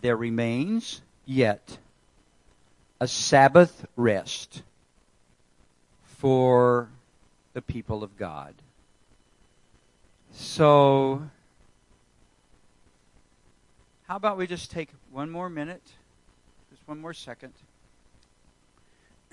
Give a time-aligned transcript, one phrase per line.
[0.00, 1.78] there remains yet
[3.00, 4.62] a Sabbath rest
[6.02, 6.88] for
[7.54, 8.54] the people of God.
[10.32, 11.22] So,
[14.06, 15.82] how about we just take one more minute,
[16.70, 17.52] just one more second,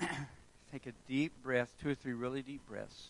[0.72, 3.08] take a deep breath, two or three really deep breaths.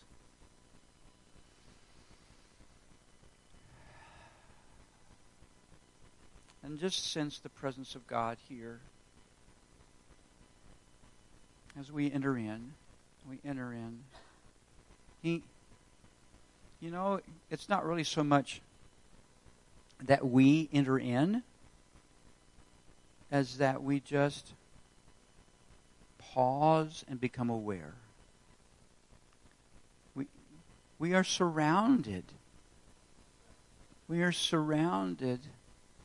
[6.63, 8.79] And just sense the presence of God here
[11.79, 12.73] as we enter in.
[13.29, 13.99] We enter in.
[15.21, 15.43] He,
[16.79, 18.61] you know, it's not really so much
[20.05, 21.43] that we enter in
[23.31, 24.53] as that we just
[26.17, 27.93] pause and become aware.
[30.15, 30.27] We,
[30.97, 32.23] we are surrounded.
[34.07, 35.41] We are surrounded.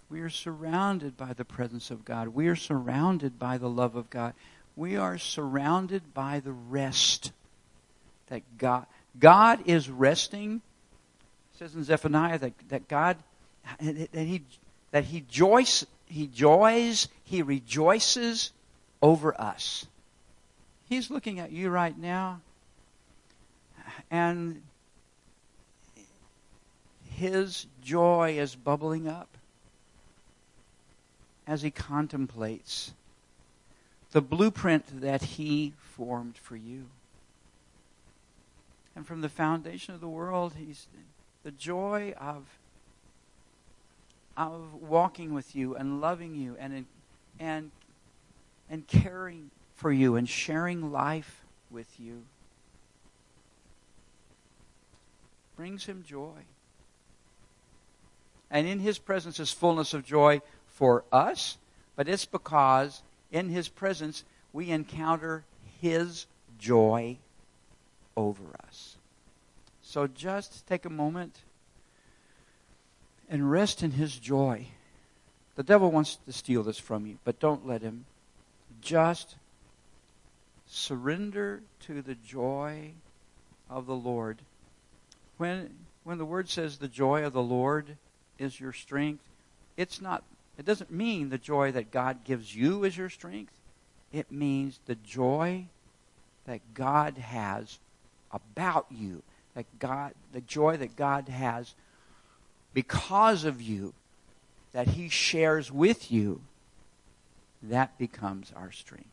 [0.09, 2.29] We are surrounded by the presence of God.
[2.29, 4.35] We are surrounded by the love of God.
[4.77, 7.33] We are surrounded by the rest
[8.29, 8.87] that God
[9.19, 10.61] God is resting.
[11.53, 13.17] It says in Zephaniah that, that God
[13.81, 14.43] that he
[14.91, 18.51] that he joys he joys he rejoices
[19.01, 19.87] over us.
[20.89, 22.41] He's looking at you right now,
[24.11, 24.63] and
[27.11, 29.29] his joy is bubbling up
[31.47, 32.93] as he contemplates
[34.13, 36.87] the blueprint that he formed for you.
[38.97, 40.87] And from the foundation of the world, he's
[41.43, 42.45] the joy of
[44.37, 46.87] of walking with you and loving you and
[47.39, 47.71] and
[48.69, 52.25] and caring for you and sharing life with you
[55.57, 56.43] brings him joy.
[58.51, 60.43] And in his presence is fullness of joy
[60.75, 61.57] for us,
[61.97, 65.45] but it's because in his presence we encounter
[65.81, 66.27] his
[66.59, 67.17] joy
[68.17, 68.97] over us.
[69.83, 71.39] So just take a moment
[73.29, 74.67] and rest in his joy.
[75.57, 78.05] The devil wants to steal this from you, but don't let him.
[78.81, 79.37] Just
[80.67, 82.91] surrender to the joy
[83.71, 84.39] of the Lord.
[85.37, 85.71] When
[86.03, 87.97] when the word says the joy of the Lord
[88.39, 89.25] is your strength,
[89.77, 90.23] it's not
[90.59, 93.53] it doesn't mean the joy that God gives you is your strength.
[94.13, 95.67] It means the joy
[96.47, 97.79] that God has
[98.33, 99.23] about you.
[99.55, 101.75] That God the joy that God has
[102.73, 103.95] because of you
[104.73, 106.41] that he shares with you
[107.63, 109.07] that becomes our strength.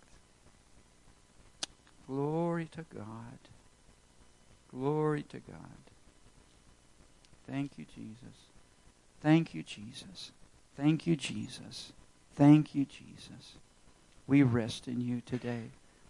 [2.08, 3.38] Glory to God.
[4.72, 5.81] Glory to God.
[7.47, 8.35] Thank you, Jesus.
[9.22, 10.31] Thank you, Jesus.
[10.81, 11.93] Thank you, Jesus.
[12.33, 13.53] Thank you, Jesus.
[14.25, 15.65] We rest in you today.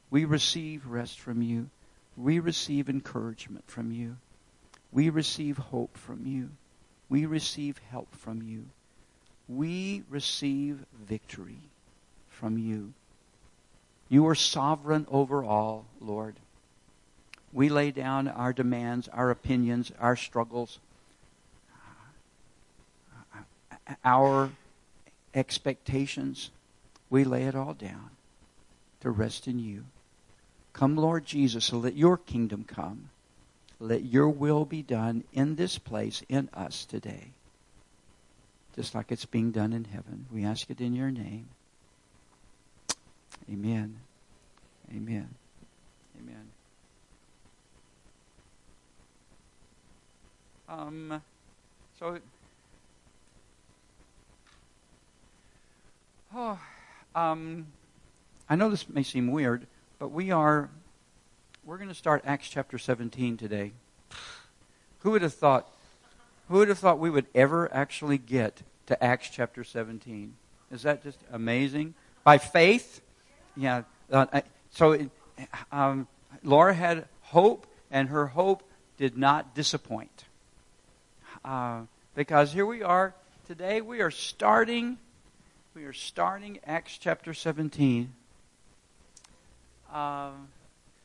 [0.09, 1.69] We receive rest from you.
[2.15, 4.15] We receive encouragement from you.
[4.89, 6.51] We receive hope from you.
[7.09, 8.67] We receive help from you.
[9.49, 11.63] We receive victory
[12.29, 12.93] from you.
[14.07, 16.37] You are sovereign over all, Lord.
[17.51, 20.79] We lay down our demands, our opinions, our struggles,
[24.05, 24.49] our
[25.33, 26.51] expectations.
[27.09, 28.11] We lay it all down
[29.01, 29.85] to rest in you.
[30.73, 33.09] Come, Lord Jesus, so let your kingdom come.
[33.79, 37.31] Let your will be done in this place, in us today,
[38.75, 40.27] just like it's being done in heaven.
[40.31, 41.47] We ask it in your name.
[43.51, 43.97] Amen.
[44.95, 45.29] Amen.
[46.19, 46.47] Amen.
[50.69, 51.21] Um,
[51.99, 52.19] so,
[56.35, 56.59] oh,
[57.15, 57.67] um,
[58.49, 59.67] I know this may seem weird,
[59.99, 60.69] but we are,
[61.65, 63.71] we're going to start Acts chapter 17 today.
[64.99, 65.69] Who would have thought,
[66.49, 70.33] who would have thought we would ever actually get to Acts chapter 17?
[70.71, 71.93] Is that just amazing?
[72.23, 73.01] By faith,
[73.55, 73.83] yeah.
[74.11, 74.41] Uh,
[74.71, 75.09] so
[75.71, 76.07] um,
[76.43, 78.63] Laura had hope, and her hope
[78.97, 80.25] did not disappoint.
[81.43, 81.81] Uh,
[82.15, 83.13] because here we are
[83.47, 83.81] today.
[83.81, 84.97] We are starting.
[85.73, 88.11] We are starting Acts chapter 17.
[89.93, 90.49] Um,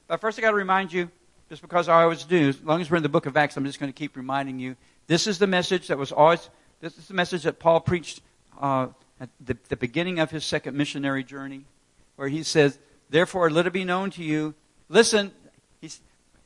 [0.08, 1.08] but first, I got to remind you,
[1.48, 3.64] just because I always do, as long as we're in the book of Acts, I'm
[3.64, 4.74] just going to keep reminding you.
[5.06, 6.50] This is the message that was always.
[6.80, 8.22] This is the message that Paul preached
[8.60, 8.88] uh,
[9.20, 11.64] at the, the beginning of his second missionary journey
[12.16, 12.76] where he says,
[13.08, 14.52] Therefore, let it be known to you.
[14.88, 15.30] Listen,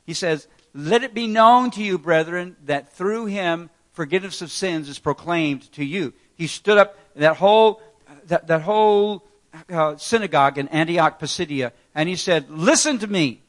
[0.05, 4.89] he says, Let it be known to you, brethren, that through him forgiveness of sins
[4.89, 6.13] is proclaimed to you.
[6.35, 7.81] He stood up, that whole,
[8.27, 9.23] that, that whole
[9.69, 13.41] uh, synagogue in Antioch Pisidia, and he said, Listen to me.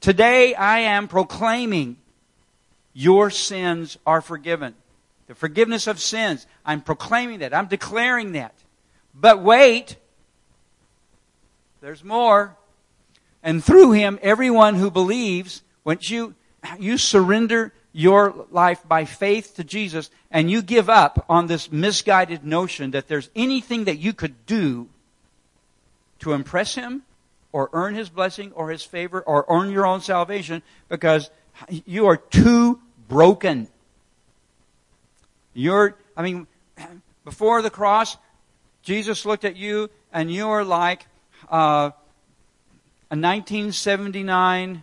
[0.00, 1.96] Today I am proclaiming
[2.92, 4.74] your sins are forgiven.
[5.26, 6.46] The forgiveness of sins.
[6.64, 7.52] I'm proclaiming that.
[7.52, 8.54] I'm declaring that.
[9.14, 9.96] But wait,
[11.80, 12.56] there's more.
[13.42, 16.34] And through him, everyone who believes, once you,
[16.78, 22.44] you surrender your life by faith to Jesus and you give up on this misguided
[22.44, 24.86] notion that there's anything that you could do
[26.18, 27.04] to impress him
[27.52, 31.30] or earn his blessing or his favor or earn your own salvation because
[31.86, 32.78] you are too
[33.08, 33.66] broken.
[35.54, 36.46] You're, I mean,
[37.24, 38.18] before the cross,
[38.82, 41.06] Jesus looked at you and you are like
[41.50, 41.92] uh,
[43.10, 44.82] a 1979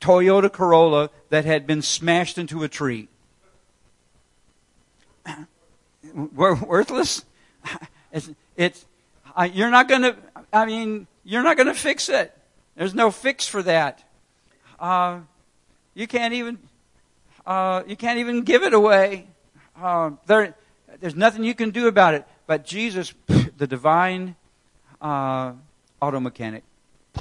[0.00, 3.08] Toyota Corolla that had been smashed into a tree.
[6.14, 7.24] Worthless?
[8.12, 8.86] It's, it's
[9.34, 10.16] uh, you're not going to,
[10.52, 12.32] I mean, you're not going to fix it.
[12.76, 14.04] There's no fix for that.
[14.78, 15.22] Uh,
[15.94, 16.58] you can't even,
[17.44, 19.26] uh, you can't even give it away.
[19.76, 20.54] Uh, there,
[21.00, 22.24] there's nothing you can do about it.
[22.46, 24.36] But Jesus, the divine
[25.00, 25.54] uh,
[26.00, 26.62] auto mechanic,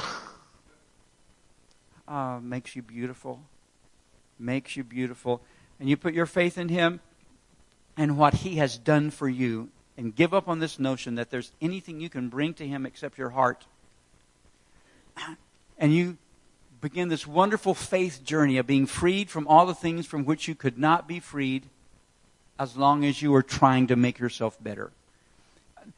[2.08, 3.42] uh, makes you beautiful.
[4.40, 5.42] Makes you beautiful.
[5.80, 7.00] And you put your faith in Him
[7.98, 11.52] and what He has done for you and give up on this notion that there's
[11.62, 13.66] anything you can bring to Him except your heart.
[15.80, 16.18] And you
[16.82, 20.54] begin this wonderful faith journey of being freed from all the things from which you
[20.54, 21.64] could not be freed
[22.60, 24.92] as long as you were trying to make yourself better.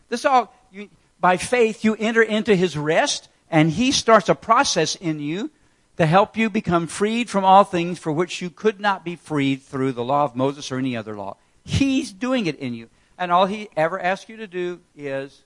[0.10, 0.90] This all, you,
[1.20, 5.52] by faith, you enter into His rest, and He starts a process in you
[5.97, 9.62] to help you become freed from all things for which you could not be freed
[9.62, 11.38] through the law of Moses or any other law.
[11.63, 12.89] He's doing it in you.
[13.18, 15.44] And all he ever asks you to do is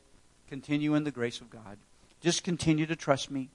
[0.48, 1.78] continue in the grace of God.
[2.22, 3.50] Just continue to trust me.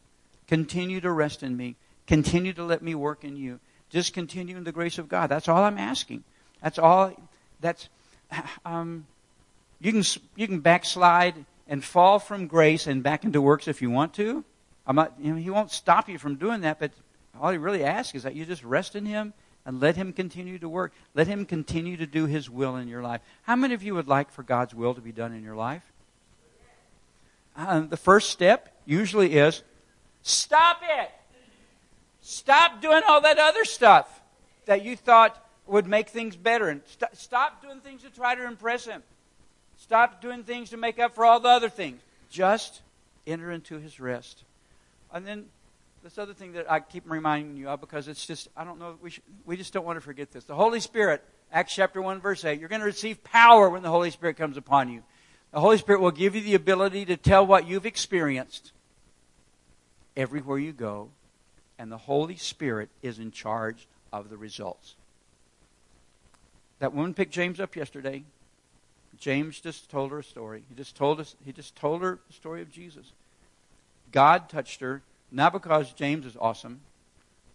[0.46, 1.76] Continue to rest in me.
[2.06, 3.58] Continue to let me work in you.
[3.90, 5.28] Just continue in the grace of God.
[5.28, 6.24] That's all I'm asking.
[6.62, 7.12] That's all.
[7.60, 7.88] That's
[8.64, 9.06] um,
[9.80, 10.02] you can
[10.36, 14.44] you can backslide and fall from grace and back into works if you want to.
[14.86, 15.14] I'm not.
[15.18, 16.92] You know, he won't stop you from doing that, but
[17.40, 19.32] all he really asks is that you just rest in Him
[19.66, 20.92] and let Him continue to work.
[21.14, 23.20] Let Him continue to do His will in your life.
[23.42, 25.82] How many of you would like for God's will to be done in your life?
[27.56, 29.62] Uh, the first step usually is
[30.22, 31.10] stop it.
[32.20, 34.08] Stop doing all that other stuff
[34.66, 36.68] that you thought would make things better.
[36.68, 39.02] And st- stop doing things to try to impress Him.
[39.76, 42.00] Stop doing things to make up for all the other things.
[42.30, 42.80] Just
[43.26, 44.42] enter into His rest.
[45.14, 45.46] And then
[46.02, 48.96] this other thing that I keep reminding you of because it's just, I don't know,
[49.00, 50.44] we, should, we just don't want to forget this.
[50.44, 53.88] The Holy Spirit, Acts chapter 1, verse 8, you're going to receive power when the
[53.88, 55.02] Holy Spirit comes upon you.
[55.52, 58.72] The Holy Spirit will give you the ability to tell what you've experienced
[60.16, 61.10] everywhere you go,
[61.78, 64.96] and the Holy Spirit is in charge of the results.
[66.80, 68.24] That woman picked James up yesterday.
[69.16, 70.64] James just told her a story.
[70.68, 73.12] He just told us he just told her the story of Jesus.
[74.14, 75.02] God touched her
[75.32, 76.80] not because James is awesome.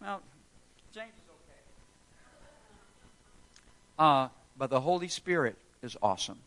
[0.01, 0.21] Well,
[0.93, 1.61] James is okay.
[3.97, 4.27] Uh,
[4.57, 6.39] but the Holy Spirit is awesome.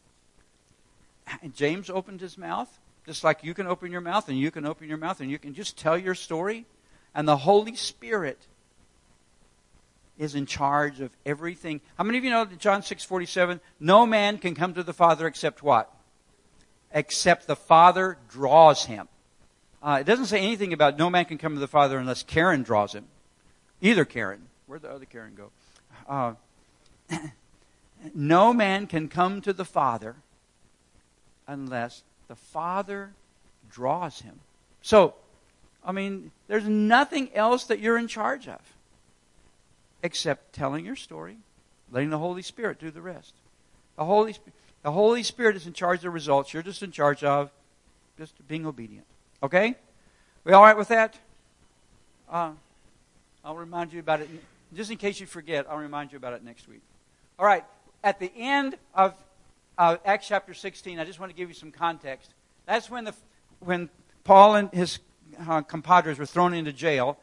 [1.40, 2.68] And James opened his mouth,
[3.06, 5.38] just like you can open your mouth, and you can open your mouth, and you
[5.38, 6.66] can just tell your story.
[7.14, 8.46] And the Holy Spirit
[10.18, 11.80] is in charge of everything.
[11.96, 13.60] How many of you know that John 6 47?
[13.80, 15.90] No man can come to the Father except what?
[16.92, 19.08] Except the Father draws him.
[19.82, 22.62] Uh, it doesn't say anything about no man can come to the Father unless Karen
[22.62, 23.06] draws him.
[23.80, 24.46] Either Karen.
[24.66, 25.50] Where'd the other Karen go?
[26.08, 26.34] Uh,
[28.14, 30.16] no man can come to the Father
[31.48, 33.10] unless the Father
[33.70, 34.38] draws him.
[34.82, 35.14] So,
[35.84, 38.60] I mean, there's nothing else that you're in charge of
[40.02, 41.38] except telling your story,
[41.90, 43.34] letting the Holy Spirit do the rest.
[43.96, 44.36] The Holy,
[44.82, 46.52] the Holy Spirit is in charge of the results.
[46.52, 47.50] You're just in charge of
[48.16, 49.06] just being obedient.
[49.42, 49.74] Okay?
[50.44, 51.18] We all right with that?
[52.30, 52.52] Uh,
[53.44, 54.30] I'll remind you about it.
[54.74, 56.82] Just in case you forget, I'll remind you about it next week.
[57.38, 57.64] All right.
[58.04, 59.14] At the end of
[59.76, 62.34] uh, Acts chapter 16, I just want to give you some context.
[62.66, 63.14] That's when, the,
[63.60, 63.90] when
[64.24, 65.00] Paul and his
[65.48, 67.18] uh, compadres were thrown into jail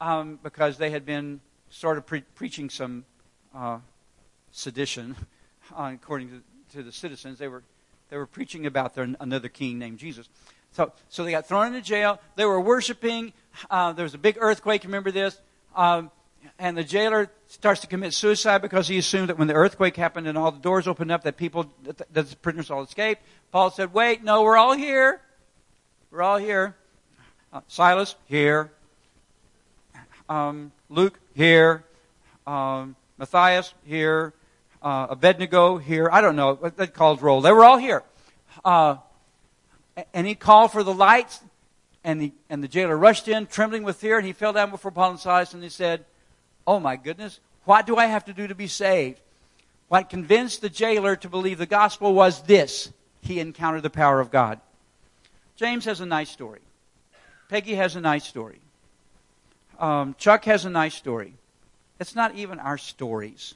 [0.00, 1.40] um, because they had been
[1.70, 3.04] sort of pre- preaching some
[3.54, 3.78] uh,
[4.52, 5.16] sedition,
[5.76, 6.42] uh, according to,
[6.76, 7.38] to, the citizens.
[7.38, 7.62] They were,
[8.10, 10.28] they were preaching about their, another king named Jesus.
[10.74, 12.20] So, so they got thrown into jail.
[12.34, 13.32] They were worshiping.
[13.70, 14.82] Uh, there was a big earthquake.
[14.82, 15.40] Remember this?
[15.76, 16.10] Um,
[16.58, 20.26] and the jailer starts to commit suicide because he assumed that when the earthquake happened
[20.26, 23.22] and all the doors opened up that people, that the prisoners all escaped.
[23.52, 25.20] Paul said, wait, no, we're all here.
[26.10, 26.74] We're all here.
[27.52, 28.72] Uh, Silas, here.
[30.28, 31.84] Um, Luke, here.
[32.48, 34.32] Um, Matthias, here.
[34.82, 36.08] Uh, Abednego, here.
[36.12, 37.40] I don't know that calls roll.
[37.40, 38.02] They were all here.
[38.64, 38.96] Uh,
[40.12, 41.40] and he called for the lights,
[42.02, 44.90] and the, and the jailer rushed in, trembling with fear, and he fell down before
[44.90, 46.04] Paul and Silas, and he said,
[46.66, 49.20] Oh my goodness, what do I have to do to be saved?
[49.88, 54.30] What convinced the jailer to believe the gospel was this he encountered the power of
[54.30, 54.60] God.
[55.56, 56.60] James has a nice story.
[57.48, 58.60] Peggy has a nice story.
[59.78, 61.34] Um, Chuck has a nice story.
[62.00, 63.54] It's not even our stories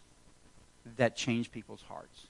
[0.97, 2.26] that change people's hearts.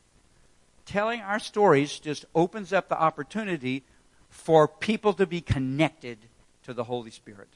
[0.87, 3.83] Telling our stories just opens up the opportunity
[4.31, 6.19] for people to be connected
[6.65, 7.49] to the Holy Spirit,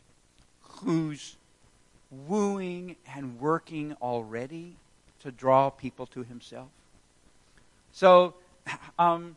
[0.63, 1.37] who's
[2.11, 4.77] wooing and working already
[5.21, 6.69] to draw people to himself.
[7.93, 8.35] So,
[8.99, 9.37] um,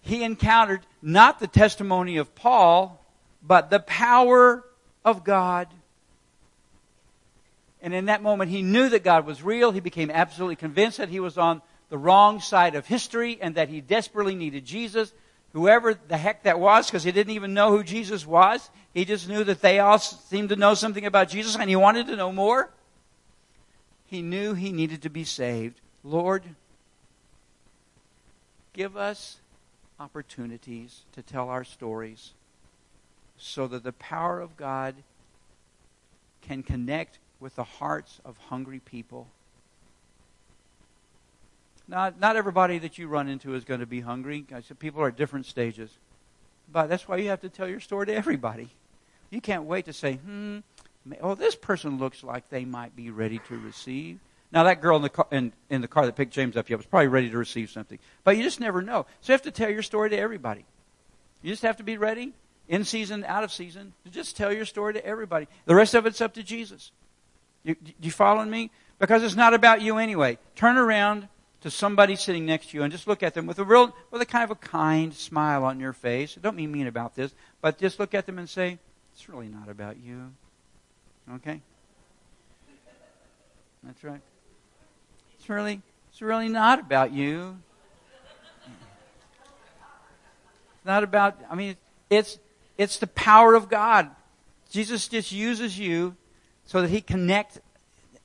[0.00, 3.00] he encountered not the testimony of Paul,
[3.42, 4.64] but the power
[5.04, 5.68] of God.
[7.80, 9.72] And in that moment, he knew that God was real.
[9.72, 13.68] He became absolutely convinced that he was on the wrong side of history and that
[13.68, 15.12] he desperately needed Jesus.
[15.52, 18.70] Whoever the heck that was, because he didn't even know who Jesus was.
[18.94, 22.06] He just knew that they all seemed to know something about Jesus and he wanted
[22.06, 22.70] to know more.
[24.06, 25.80] He knew he needed to be saved.
[26.04, 26.42] Lord,
[28.72, 29.38] give us
[29.98, 32.32] opportunities to tell our stories
[33.38, 34.94] so that the power of God
[36.40, 39.28] can connect with the hearts of hungry people.
[41.88, 44.44] Not, not everybody that you run into is going to be hungry.
[44.54, 45.90] I said people are at different stages.
[46.70, 48.68] But that's why you have to tell your story to everybody.
[49.30, 50.58] You can't wait to say, hmm,
[51.20, 54.20] oh, this person looks like they might be ready to receive.
[54.52, 56.76] Now, that girl in the, car, in, in the car that picked James up, yeah,
[56.76, 57.98] was probably ready to receive something.
[58.22, 59.06] But you just never know.
[59.22, 60.66] So you have to tell your story to everybody.
[61.40, 62.32] You just have to be ready,
[62.68, 65.48] in season, out of season, to just tell your story to everybody.
[65.64, 66.92] The rest of it's up to Jesus.
[67.64, 68.70] You, you following me?
[68.98, 70.38] Because it's not about you anyway.
[70.54, 71.28] Turn around
[71.62, 74.20] to somebody sitting next to you and just look at them with a real, with
[74.20, 76.36] a kind of a kind smile on your face.
[76.36, 78.78] I don't mean mean about this, but just look at them and say,
[79.12, 80.32] it's really not about you.
[81.34, 81.60] Okay?
[83.84, 84.20] That's right.
[85.38, 87.58] It's really, it's really not about you.
[90.76, 91.76] It's not about, I mean,
[92.10, 92.38] it's,
[92.76, 94.10] it's the power of God.
[94.70, 96.16] Jesus just uses you
[96.64, 97.60] so that he connect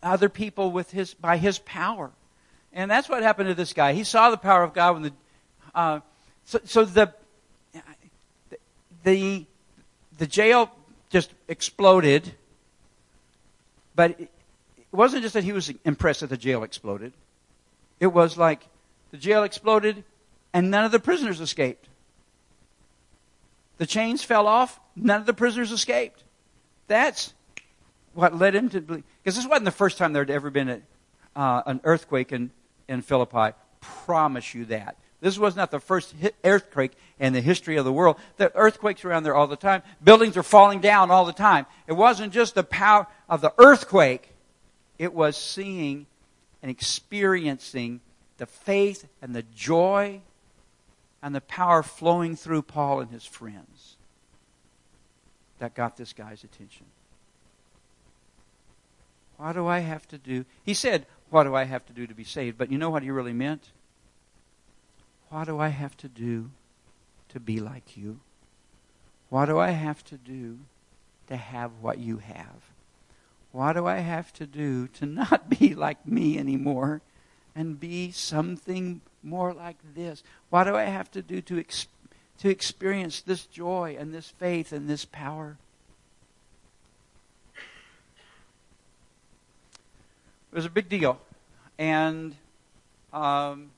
[0.02, 2.12] other people with his, by his power.
[2.78, 3.94] And that's what happened to this guy.
[3.94, 5.14] He saw the power of God when the,
[5.74, 6.00] uh,
[6.46, 7.12] so, so the,
[9.04, 9.48] the,
[10.20, 10.70] the jail
[11.10, 12.32] just exploded,
[13.96, 14.30] but it
[14.92, 17.14] wasn't just that he was impressed that the jail exploded.
[18.00, 18.62] It was like
[19.10, 20.04] the jail exploded
[20.54, 21.88] and none of the prisoners escaped.
[23.80, 26.24] The chains fell off, none of the prisoners escaped.
[26.88, 27.34] That's
[28.14, 29.04] what led him to believe.
[29.24, 30.82] Because this wasn't the first time there had ever been a,
[31.36, 32.52] uh, an earthquake in,
[32.88, 33.56] in Philippi.
[33.82, 34.98] Promise you that.
[35.20, 36.14] This was not the first
[36.44, 38.18] earthquake in the history of the world.
[38.38, 39.82] The earthquakes around there all the time.
[40.04, 41.66] Buildings are falling down all the time.
[41.88, 44.30] It wasn't just the power of the earthquake
[45.00, 46.06] it was seeing
[46.62, 48.02] and experiencing
[48.38, 50.22] the faith and the joy
[51.22, 53.98] and the power flowing through Paul and his friends
[55.60, 56.86] that got this guy's attention.
[59.38, 60.46] What do I have to do?
[60.64, 62.58] He said, What do I have to do to be saved?
[62.58, 63.72] But you know what he really meant?
[65.30, 66.52] What do I have to do
[67.30, 68.20] to be like you?
[69.30, 70.60] What do I have to do
[71.28, 72.72] to have what you have?
[73.52, 77.02] What do I have to do to not be like me anymore
[77.56, 80.24] and be something more like this?
[80.50, 81.64] What do I have to do to,
[82.40, 85.58] to experience this joy and this faith and this power?
[90.58, 91.20] Was a big deal.
[91.78, 92.36] And
[93.14, 93.70] um,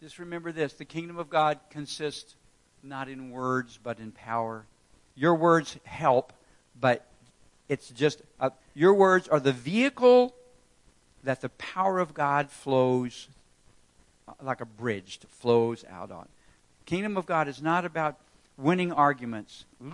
[0.00, 2.34] just remember this the kingdom of God consists
[2.82, 4.64] not in words, but in power.
[5.16, 6.32] Your words help,
[6.80, 7.06] but
[7.68, 10.34] it's just, uh, your words are the vehicle
[11.24, 13.28] that the power of God flows
[14.26, 16.26] uh, like a bridge flows out on.
[16.86, 18.16] Kingdom of God is not about
[18.56, 19.66] winning arguments.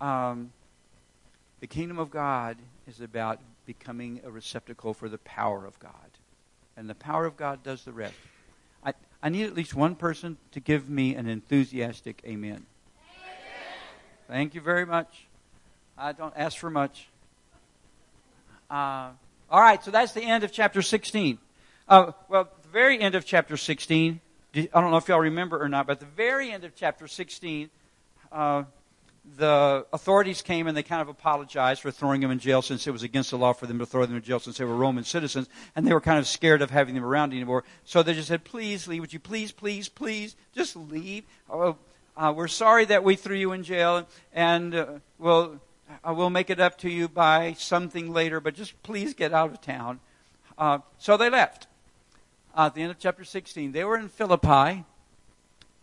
[0.00, 0.50] Um,
[1.60, 2.56] the kingdom of God
[2.86, 5.90] is about becoming a receptacle for the power of God.
[6.76, 8.14] And the power of God does the rest.
[8.84, 12.52] I, I need at least one person to give me an enthusiastic amen.
[12.52, 12.66] amen.
[14.28, 15.26] Thank you very much.
[15.96, 17.08] I don't ask for much.
[18.68, 19.10] Uh,
[19.50, 21.38] all right, so that's the end of chapter 16.
[21.88, 24.20] Uh, well, the very end of chapter 16,
[24.56, 27.70] I don't know if y'all remember or not, but the very end of chapter 16,
[28.32, 28.64] uh,
[29.36, 32.90] the authorities came and they kind of apologized for throwing them in jail since it
[32.90, 35.04] was against the law for them to throw them in jail since they were Roman
[35.04, 37.64] citizens, and they were kind of scared of having them around anymore.
[37.84, 39.00] So they just said, "Please leave.
[39.00, 41.24] Would you please, please, please, just leave?
[41.50, 41.72] Uh,
[42.16, 44.86] uh, we're sorry that we threw you in jail, and uh,
[45.18, 45.60] we'll
[46.06, 48.40] uh, we'll make it up to you by something later.
[48.40, 50.00] But just please get out of town."
[50.56, 51.66] Uh, so they left.
[52.56, 54.84] at the end of chapter 16, they were in Philippi,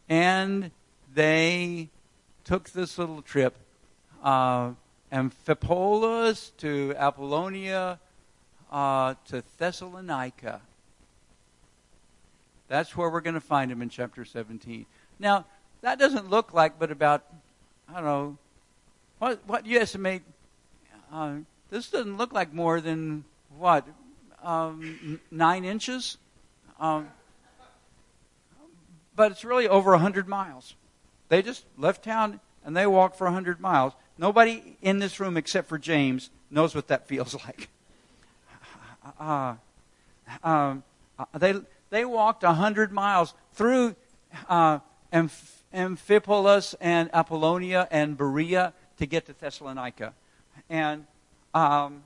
[0.07, 0.71] and
[1.13, 1.89] they
[2.51, 3.55] took this little trip,
[4.21, 4.71] uh,
[5.09, 7.97] Amphipolis to Apollonia
[8.69, 10.59] uh, to Thessalonica.
[12.67, 14.85] That's where we're going to find him in chapter 17.
[15.17, 15.45] Now,
[15.79, 17.23] that doesn't look like but about,
[17.87, 18.37] I don't know,
[19.19, 20.23] what, what do you estimate?
[21.09, 21.35] Uh,
[21.69, 23.23] this doesn't look like more than,
[23.57, 23.87] what,
[24.43, 26.17] um, nine inches?
[26.81, 27.07] Um,
[29.15, 30.75] but it's really over 100 miles.
[31.31, 33.93] They just left town and they walked for 100 miles.
[34.17, 37.69] Nobody in this room except for James knows what that feels like.
[39.17, 39.55] Uh,
[40.43, 40.83] um,
[41.17, 41.55] uh, they,
[41.89, 43.95] they walked 100 miles through
[44.49, 44.79] uh,
[45.13, 50.13] Amph- Amphipolis and Apollonia and Berea to get to Thessalonica.
[50.69, 51.05] And
[51.53, 52.03] um,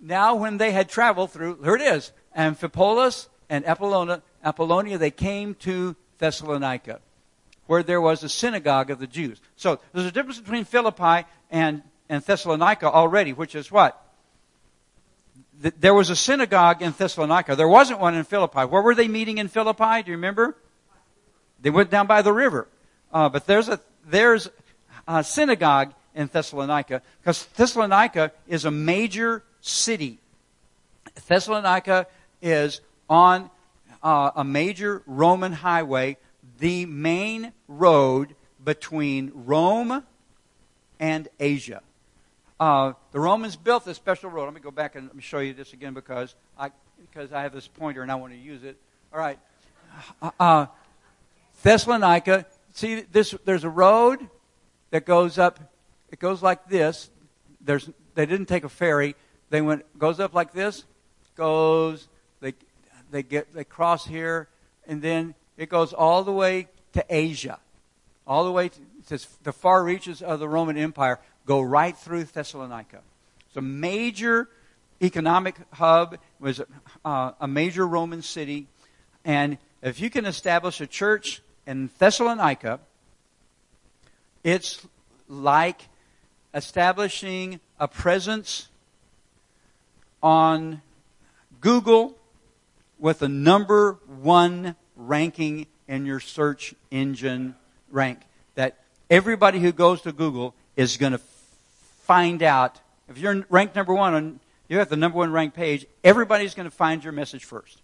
[0.00, 5.54] now, when they had traveled through, here it is Amphipolis and Apollonia, Apollonia they came
[5.56, 7.00] to Thessalonica,
[7.66, 9.40] where there was a synagogue of the Jews.
[9.56, 14.00] So there's a difference between Philippi and, and Thessalonica already, which is what?
[15.60, 17.56] There was a synagogue in Thessalonica.
[17.56, 18.60] There wasn't one in Philippi.
[18.60, 20.02] Where were they meeting in Philippi?
[20.02, 20.56] Do you remember?
[21.60, 22.68] They went down by the river.
[23.12, 24.48] Uh, but there's a, there's
[25.06, 30.18] a synagogue in Thessalonica because Thessalonica is a major city.
[31.28, 32.06] Thessalonica
[32.42, 33.50] is on
[34.04, 36.18] uh, a major Roman highway,
[36.58, 40.04] the main road between Rome
[41.00, 41.82] and Asia.
[42.60, 44.44] Uh, the Romans built this special road.
[44.44, 46.70] Let me go back and show you this again because I
[47.10, 48.76] because I have this pointer and I want to use it.
[49.12, 49.38] All right,
[50.22, 50.66] uh, uh,
[51.62, 52.46] Thessalonica.
[52.74, 54.28] See, this there's a road
[54.90, 55.58] that goes up.
[56.12, 57.10] It goes like this.
[57.60, 59.16] There's they didn't take a ferry.
[59.50, 60.84] They went goes up like this,
[61.36, 62.08] goes
[62.40, 62.54] they
[63.22, 64.48] get they cross here,
[64.86, 67.58] and then it goes all the way to Asia,
[68.26, 72.24] all the way to says the far reaches of the Roman Empire go right through
[72.24, 73.00] Thessalonica.
[73.46, 74.48] It's a major
[75.02, 76.18] economic hub.
[76.40, 76.60] Was
[77.04, 78.66] uh, a major Roman city,
[79.24, 82.80] and if you can establish a church in Thessalonica,
[84.42, 84.86] it's
[85.28, 85.88] like
[86.54, 88.68] establishing a presence
[90.22, 90.80] on
[91.60, 92.16] Google
[93.04, 97.54] with the number one ranking in your search engine
[97.90, 98.18] rank.
[98.54, 98.78] That
[99.10, 101.20] everybody who goes to Google is going to
[102.04, 102.80] find out.
[103.10, 106.64] If you're ranked number one on, you have the number one ranked page, everybody's going
[106.64, 107.82] to find your message first.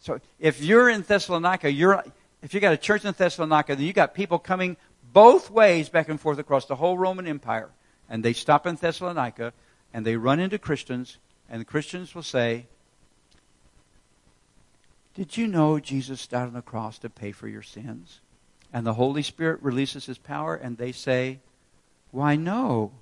[0.00, 2.02] So if you're in Thessalonica, you're,
[2.42, 4.76] if you got a church in Thessalonica, then you got people coming
[5.12, 7.70] both ways back and forth across the whole Roman Empire.
[8.08, 9.52] And they stop in Thessalonica
[9.94, 11.18] and they run into Christians,
[11.48, 12.66] and the Christians will say,
[15.18, 18.20] did you know Jesus died on the cross to pay for your sins?
[18.72, 21.40] And the Holy Spirit releases his power, and they say,
[22.12, 22.92] Why, no.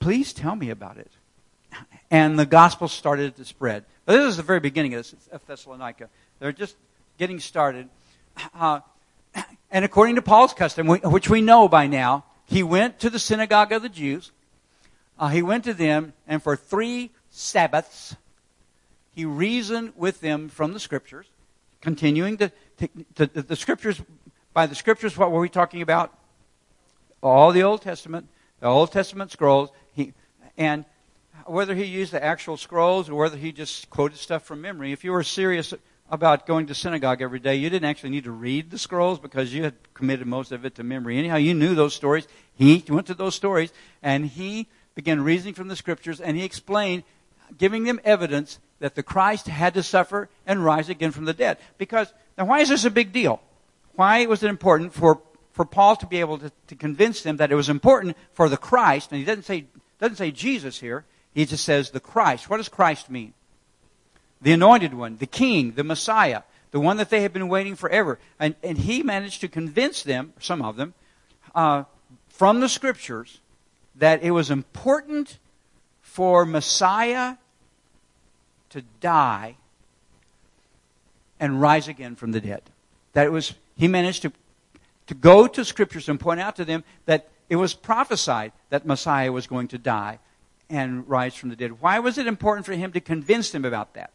[0.00, 1.12] Please tell me about it.
[2.10, 3.84] And the gospel started to spread.
[4.06, 6.08] This is the very beginning of Thessalonica.
[6.40, 6.76] They're just
[7.18, 7.88] getting started.
[8.52, 8.80] Uh,
[9.70, 13.70] and according to Paul's custom, which we know by now, he went to the synagogue
[13.70, 14.32] of the Jews.
[15.20, 18.16] Uh, he went to them, and for three Sabbaths,
[19.14, 21.26] he reasoned with them from the scriptures,
[21.80, 24.02] continuing to, to, to, the scriptures.
[24.52, 26.16] By the scriptures, what were we talking about?
[27.22, 28.28] All the Old Testament,
[28.60, 29.70] the Old Testament scrolls.
[29.92, 30.12] He,
[30.56, 30.84] and
[31.46, 35.04] whether he used the actual scrolls or whether he just quoted stuff from memory, if
[35.04, 35.72] you were serious
[36.10, 39.54] about going to synagogue every day, you didn't actually need to read the scrolls because
[39.54, 41.18] you had committed most of it to memory.
[41.18, 42.28] Anyhow, you knew those stories.
[42.54, 43.72] He went to those stories
[44.02, 47.04] and he began reasoning from the scriptures and he explained,
[47.56, 51.56] giving them evidence that the Christ had to suffer and rise again from the dead.
[51.78, 53.40] Because, now why is this a big deal?
[53.94, 57.50] Why was it important for, for Paul to be able to, to convince them that
[57.50, 59.64] it was important for the Christ, and he doesn't say,
[59.98, 62.50] doesn't say Jesus here, he just says the Christ.
[62.50, 63.32] What does Christ mean?
[64.42, 68.18] The anointed one, the king, the Messiah, the one that they had been waiting forever.
[68.38, 70.92] And, and he managed to convince them, some of them,
[71.54, 71.84] uh,
[72.28, 73.40] from the scriptures
[73.94, 75.38] that it was important
[76.02, 77.36] for Messiah
[78.74, 79.56] to die
[81.38, 82.62] and rise again from the dead.
[83.12, 84.32] That it was, he managed to,
[85.06, 89.30] to go to scriptures and point out to them that it was prophesied that Messiah
[89.30, 90.18] was going to die
[90.68, 91.80] and rise from the dead.
[91.80, 94.10] Why was it important for him to convince them about that?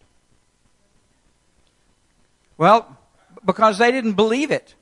[2.58, 2.98] Well,
[3.46, 4.76] because they didn't believe it.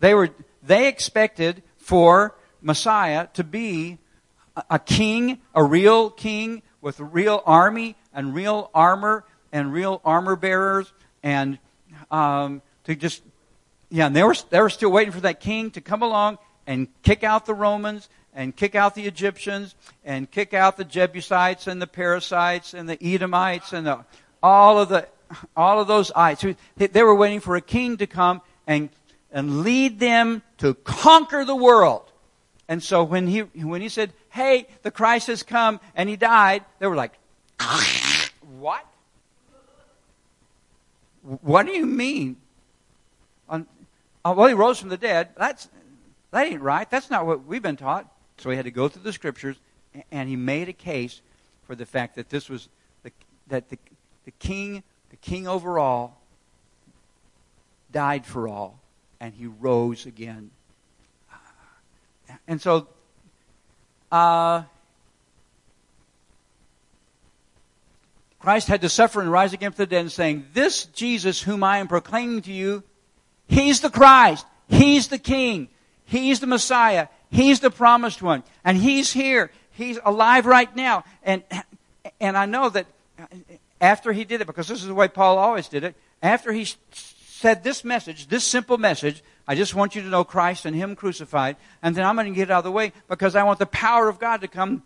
[0.00, 0.28] They were
[0.62, 3.96] they expected for Messiah to be
[4.68, 10.36] a king, a real king with a real army and real armor and real armor
[10.36, 10.92] bearers
[11.22, 11.58] and
[12.10, 13.22] um, to just
[13.88, 16.88] yeah, and they were they were still waiting for that king to come along and
[17.02, 21.80] kick out the Romans and kick out the Egyptians and kick out the Jebusites and
[21.80, 24.04] the Perizzites and the Edomites and the,
[24.42, 25.06] all of the
[25.56, 26.44] all of those ites.
[26.76, 28.88] They were waiting for a king to come and
[29.30, 32.10] and lead them to conquer the world.
[32.68, 36.64] And so when he when he said, "Hey, the Christ has come and he died,"
[36.78, 37.12] they were like,
[38.58, 38.84] "What?
[41.22, 42.36] What do you mean?"
[44.24, 45.30] Well, he rose from the dead.
[45.36, 45.68] That's
[46.30, 46.88] that ain't right.
[46.88, 48.06] That's not what we've been taught.
[48.38, 49.56] So he had to go through the scriptures,
[50.10, 51.20] and he made a case
[51.66, 52.68] for the fact that this was
[53.02, 53.12] the,
[53.48, 53.78] that the,
[54.24, 56.20] the king, the king over all,
[57.90, 58.80] died for all,
[59.20, 60.50] and he rose again.
[61.30, 62.88] Uh, and so,
[64.12, 64.64] uh,
[68.38, 71.78] Christ had to suffer and rise again from the dead, saying, This Jesus whom I
[71.78, 72.82] am proclaiming to you,
[73.48, 74.46] He's the Christ.
[74.68, 75.68] He's the King.
[76.04, 77.08] He's the Messiah.
[77.30, 78.42] He's the promised one.
[78.64, 79.50] And He's here.
[79.72, 81.04] He's alive right now.
[81.22, 81.42] And,
[82.20, 82.86] and I know that
[83.80, 86.66] after He did it, because this is the way Paul always did it, after He
[86.92, 90.94] said this message, this simple message, I just want you to know Christ and Him
[90.94, 93.66] crucified, and then I'm going to get out of the way because I want the
[93.66, 94.82] power of God to come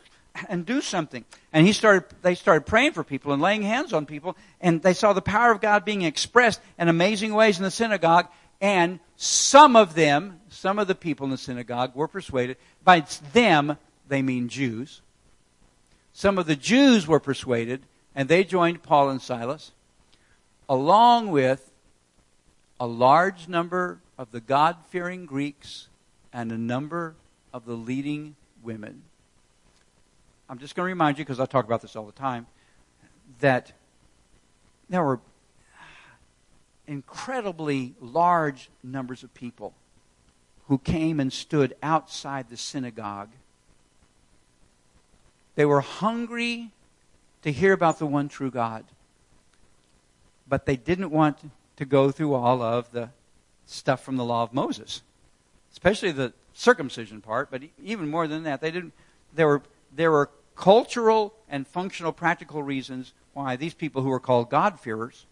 [0.48, 1.24] and do something.
[1.52, 4.92] And he started, they started praying for people and laying hands on people, and they
[4.92, 8.28] saw the power of God being expressed in amazing ways in the synagogue,
[8.60, 12.56] and some of them, some of the people in the synagogue were persuaded.
[12.84, 13.76] By them,
[14.08, 15.00] they mean Jews.
[16.12, 17.82] Some of the Jews were persuaded,
[18.14, 19.72] and they joined Paul and Silas,
[20.68, 21.70] along with
[22.78, 25.88] a large number of the God fearing Greeks
[26.32, 27.14] and a number
[27.52, 29.02] of the leading women.
[30.48, 32.46] I'm just going to remind you, because I talk about this all the time,
[33.40, 33.72] that
[34.88, 35.20] there were
[36.86, 39.74] incredibly large numbers of people
[40.68, 43.30] who came and stood outside the synagogue.
[45.54, 46.70] They were hungry
[47.42, 48.84] to hear about the one true God,
[50.48, 51.38] but they didn't want
[51.76, 53.10] to go through all of the
[53.66, 55.02] stuff from the law of Moses,
[55.72, 58.92] especially the circumcision part, but even more than that, they didn't.
[59.34, 59.62] There were
[59.94, 65.26] there were cultural and functional practical reasons why these people who were called God-fearers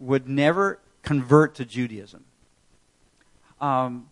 [0.00, 2.24] would never convert to Judaism.
[3.60, 4.08] Um,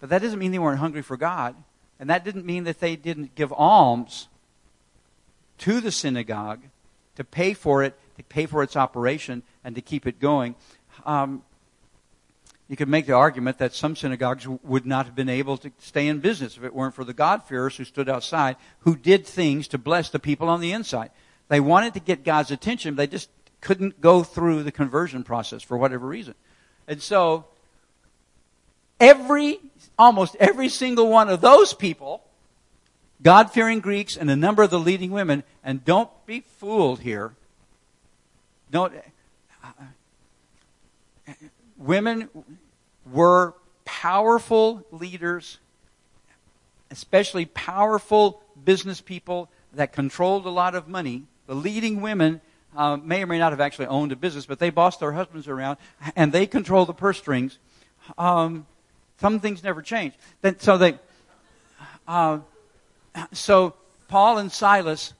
[0.00, 1.56] but that doesn't mean they weren't hungry for God.
[1.98, 4.28] And that didn't mean that they didn't give alms
[5.58, 6.62] to the synagogue
[7.16, 10.54] to pay for it, to pay for its operation, and to keep it going.
[11.04, 11.42] Um,
[12.68, 16.06] you could make the argument that some synagogues would not have been able to stay
[16.06, 19.78] in business if it weren't for the God-fearers who stood outside, who did things to
[19.78, 21.10] bless the people on the inside.
[21.48, 23.28] They wanted to get God's attention, but they just
[23.60, 26.34] couldn't go through the conversion process for whatever reason.
[26.86, 27.46] And so,
[29.00, 29.58] every,
[29.98, 32.22] almost every single one of those people,
[33.20, 37.32] God fearing Greeks and a number of the leading women, and don't be fooled here.
[38.70, 38.94] Don't,
[41.80, 42.28] women
[43.10, 45.58] were powerful leaders,
[46.90, 51.24] especially powerful business people that controlled a lot of money.
[51.46, 52.40] The leading women
[52.76, 55.48] uh, may or may not have actually owned a business, but they bossed their husbands
[55.48, 55.78] around
[56.14, 57.58] and they controlled the purse strings.
[58.16, 58.66] Um,
[59.20, 60.14] some things never change.
[60.40, 60.98] Then, so they,
[62.06, 62.38] uh,
[63.32, 63.74] so
[64.08, 65.12] Paul and Silas,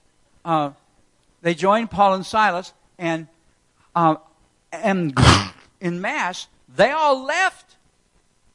[0.44, 0.70] uh,
[1.42, 3.26] they joined Paul and Silas, and
[3.94, 4.16] uh,
[4.72, 5.18] and
[5.80, 7.76] in mass, they all left.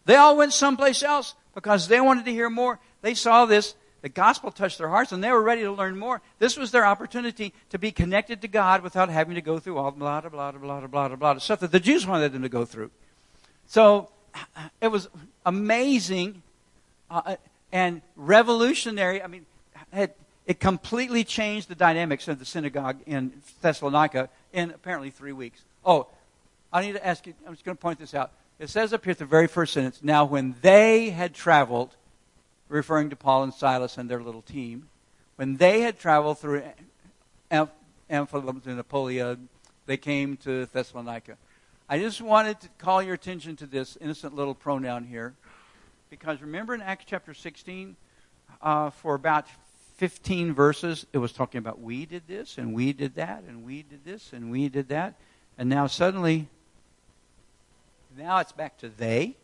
[0.06, 2.80] They all went someplace else because they wanted to hear more.
[3.02, 3.76] They saw this.
[4.02, 6.22] The gospel touched their hearts and they were ready to learn more.
[6.38, 9.90] This was their opportunity to be connected to God without having to go through all
[9.90, 12.66] the blah, blah, blah, blah, blah, blah, stuff that the Jews wanted them to go
[12.66, 12.92] through.
[13.68, 14.10] So
[14.80, 15.10] it was
[15.44, 16.44] amazing
[17.10, 17.38] uh,
[17.72, 19.24] and revolutionary.
[19.24, 19.48] I mean,
[19.92, 25.62] it, it completely changed the dynamics of the synagogue in Thessalonica in apparently three weeks.
[25.84, 26.08] Oh,
[26.76, 28.34] I need to ask you, I'm just going to point this out.
[28.60, 31.96] it says up here at the very first sentence, now when they had traveled,
[32.68, 34.90] referring to Paul and Silas and their little team,
[35.38, 36.64] when they had traveled through
[37.50, 39.38] Amphipolis, and Apollo,
[39.86, 41.38] they came to Thessalonica.
[41.88, 45.34] I just wanted to call your attention to this innocent little pronoun here.
[46.10, 47.96] Because remember in Acts chapter 16,
[48.62, 49.46] uh, for about
[49.96, 53.82] 15 verses, it was talking about we did this, and we did that, and we
[53.82, 55.14] did this, and we did that.
[55.58, 56.50] And now suddenly,
[58.18, 59.36] now it's back to they.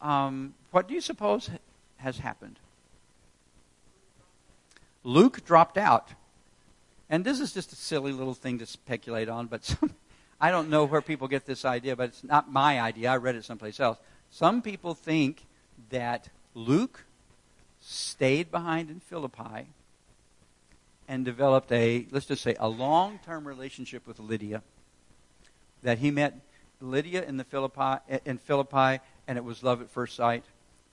[0.00, 1.50] Um, what do you suppose
[1.98, 2.58] has happened?
[5.04, 6.10] Luke dropped out.
[7.08, 9.94] And this is just a silly little thing to speculate on, but some,
[10.40, 13.10] I don't know where people get this idea, but it's not my idea.
[13.10, 13.98] I read it someplace else.
[14.30, 15.46] Some people think
[15.90, 17.04] that Luke
[17.80, 19.68] stayed behind in Philippi
[21.08, 24.62] and developed a, let's just say, a long term relationship with Lydia.
[25.82, 26.34] That he met
[26.80, 30.44] Lydia in the Philippi in Philippi, and it was love at first sight.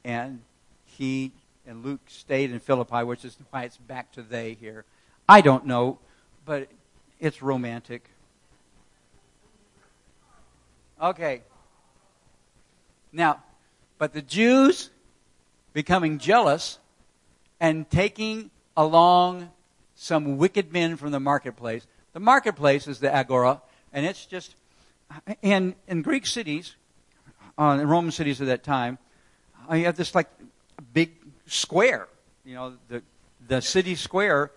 [0.04, 0.42] And
[0.86, 1.32] he
[1.66, 4.86] and Luke stayed in Philippi, which is why it's back to they here.
[5.28, 6.00] I don't know,
[6.46, 6.68] but
[7.20, 8.10] it's romantic.
[11.02, 11.42] Okay.
[13.12, 13.44] Now,
[13.98, 14.90] but the Jews
[15.74, 16.80] becoming jealous
[17.60, 19.50] and taking along
[19.96, 21.86] some wicked men from the marketplace.
[22.14, 24.56] The marketplace is the agora, and it's just
[25.42, 26.76] in in Greek cities,
[27.58, 28.98] uh, in Roman cities of that time,
[29.70, 30.28] uh, you have this like
[30.94, 31.12] big
[31.46, 32.08] square.
[32.46, 33.04] You know, the
[33.48, 34.52] the city square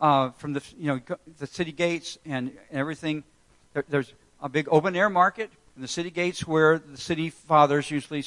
[0.00, 3.24] uh, from the you know the city gates and everything.
[3.72, 7.90] There, there's a big open air market in the city gates where the city fathers
[7.90, 8.24] usually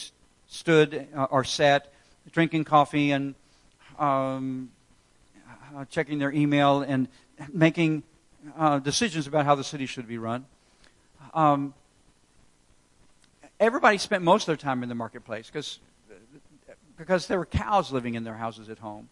[0.47, 1.91] stood uh, or sat,
[2.31, 3.35] drinking coffee and
[3.99, 4.71] um,
[5.75, 7.07] uh, checking their email and
[7.51, 8.03] making
[8.57, 10.45] uh, decisions about how the city should be run.
[11.33, 11.73] Um,
[13.59, 15.79] everybody spent most of their time in the marketplace because
[16.97, 19.09] because there were cows living in their houses at home.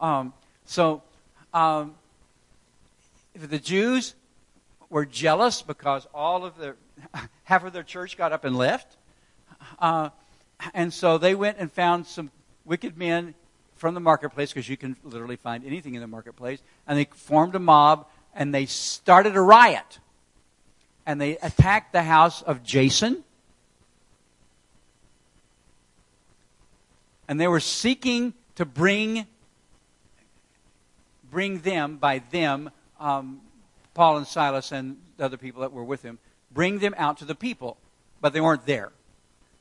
[0.00, 0.32] Um,
[0.64, 1.02] so
[1.54, 1.94] um,
[3.34, 4.14] the Jews
[4.90, 6.76] were jealous because all of their
[7.44, 8.96] half of their church got up and left,
[9.78, 10.10] uh,
[10.74, 12.30] and so they went and found some
[12.64, 13.34] wicked men
[13.76, 17.54] from the marketplace because you can literally find anything in the marketplace, and they formed
[17.54, 19.98] a mob and they started a riot,
[21.08, 23.24] and they attacked the house of Jason.
[27.26, 29.26] And they were seeking to bring
[31.30, 33.40] bring them, by them, um,
[33.94, 36.18] Paul and Silas and the other people that were with him,
[36.52, 37.78] bring them out to the people.
[38.20, 38.92] But they weren't there.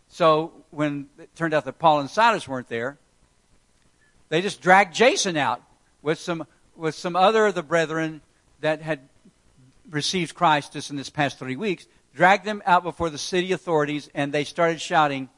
[0.10, 2.98] So when it turned out that Paul and Silas weren't there,
[4.28, 5.62] they just dragged Jason out
[6.02, 8.20] with some with some other of the brethren
[8.60, 9.00] that had
[9.90, 14.10] received Christ just in this past three weeks, dragged them out before the city authorities,
[14.14, 15.30] and they started shouting,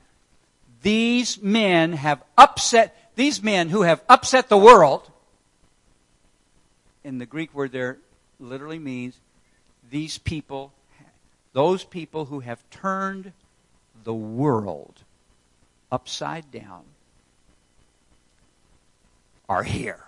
[0.81, 5.11] These men have upset these men who have upset the world
[7.03, 7.97] in the Greek word there
[8.39, 9.19] literally means
[9.89, 10.71] these people,
[11.53, 13.33] those people who have turned
[14.03, 15.01] the world
[15.91, 16.83] upside down
[19.47, 20.03] are here.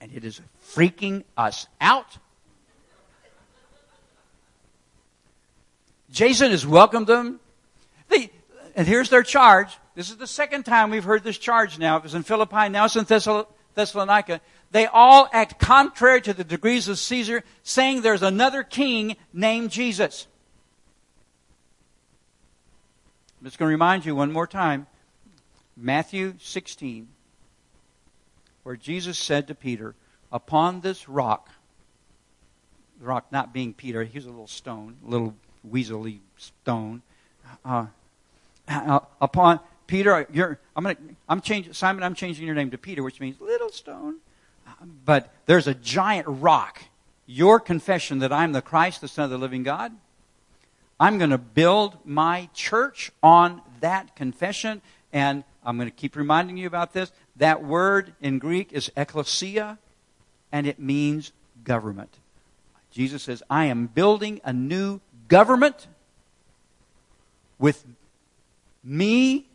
[0.00, 0.40] And it is
[0.74, 2.18] freaking us out.
[6.10, 7.40] Jason has welcomed them.
[8.08, 8.30] They,
[8.74, 9.76] and here's their charge.
[9.94, 11.96] This is the second time we've heard this charge now.
[11.96, 14.40] It was in Philippi, now it's in Thessalonica
[14.70, 20.26] they all act contrary to the degrees of Caesar, saying there's another king named Jesus.
[23.38, 24.86] I'm just going to remind you one more time
[25.76, 27.08] Matthew 16,
[28.64, 29.94] where Jesus said to Peter,
[30.32, 31.50] Upon this rock,
[32.98, 35.34] the rock not being Peter, he was a little stone, a little
[35.70, 37.02] weaselly stone.
[37.64, 37.86] Uh,
[38.68, 42.78] uh, upon Peter, you're, I'm going to, I'm changing, Simon, I'm changing your name to
[42.78, 44.16] Peter, which means little stone
[45.04, 46.82] but there's a giant rock.
[47.26, 49.92] Your confession that I'm the Christ, the Son of the living God,
[50.98, 54.80] I'm going to build my church on that confession,
[55.12, 57.10] and I'm going to keep reminding you about this.
[57.36, 59.78] That word in Greek is ecclesia,
[60.52, 61.32] and it means
[61.64, 62.14] government.
[62.92, 65.86] Jesus says, I am building a new government
[67.58, 67.84] with
[68.84, 69.46] me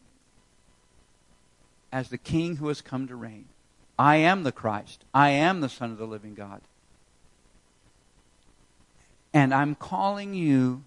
[1.91, 3.45] as the king who has come to reign.
[3.97, 5.03] I am the Christ.
[5.13, 6.61] I am the Son of the living God.
[9.33, 10.83] And I'm calling you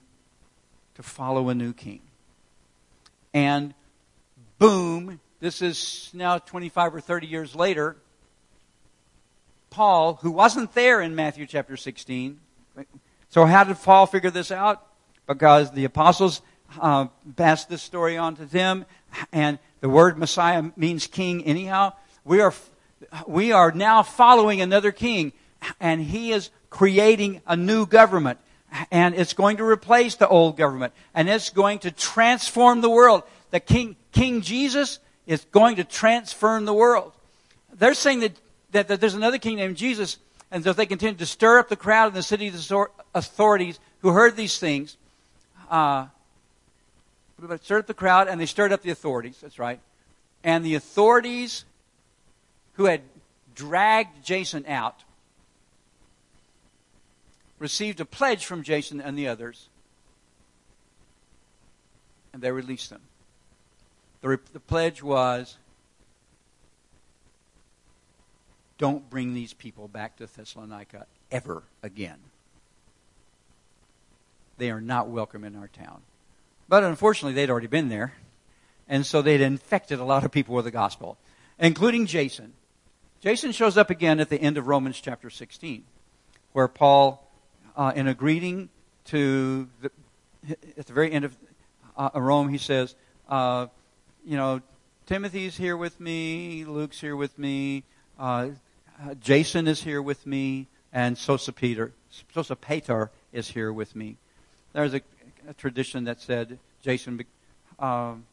[0.97, 2.01] to follow a new king.
[3.33, 3.75] And
[4.59, 7.97] boom, this is now 25 or 30 years later.
[9.71, 12.39] Paul, who wasn't there in Matthew chapter 16.
[13.35, 14.87] So, how did Paul figure this out?
[15.27, 16.41] Because the apostles
[16.81, 18.87] uh, passed this story on to them,
[19.33, 21.95] and the word Messiah means king anyhow.
[22.25, 22.55] We are,
[23.27, 25.33] we are now following another king,
[25.81, 28.39] and he is creating a new government.
[28.93, 33.25] And it's going to replace the old government, and it's going to transform the world.
[33.51, 37.13] The King, King Jesus is going to transform the world.
[37.73, 38.33] They're saying that,
[38.71, 40.19] that, that there's another king named Jesus,
[40.55, 42.53] and so they continued to stir up the crowd and the city
[43.13, 44.97] authorities who heard these things.
[45.69, 46.07] Uh,
[47.61, 49.37] stirred up the crowd, and they stirred up the authorities.
[49.43, 49.81] That's right.
[50.45, 51.65] And the authorities
[52.75, 53.01] who had
[53.57, 55.03] dragged Jason out
[57.59, 59.69] received a pledge from Jason and the others,
[62.33, 63.01] and they released them.
[64.21, 65.57] The, re- the pledge was
[68.79, 72.19] don't bring these people back to Thessalonica ever again.
[74.59, 76.03] They are not welcome in our town.
[76.69, 78.15] But unfortunately, they'd already been there.
[78.89, 81.17] And so they'd infected a lot of people with the gospel,
[81.59, 82.53] including Jason.
[83.21, 85.85] Jason shows up again at the end of Romans chapter 16,
[86.53, 87.27] where Paul,
[87.77, 88.69] uh, in a greeting
[89.07, 89.91] to the,
[90.77, 91.37] at the very end of
[91.97, 92.95] uh, Rome, he says,
[93.29, 93.69] uh,
[94.27, 94.61] you know,
[95.07, 97.85] Timothy's here with me, Luke's here with me,
[98.19, 98.49] uh,
[99.03, 101.93] uh, Jason is here with me, and Sosipater,
[102.35, 104.17] Sosipater is here with me.
[104.73, 105.01] There's a,
[105.49, 107.25] a tradition that said Jason
[107.79, 108.25] um,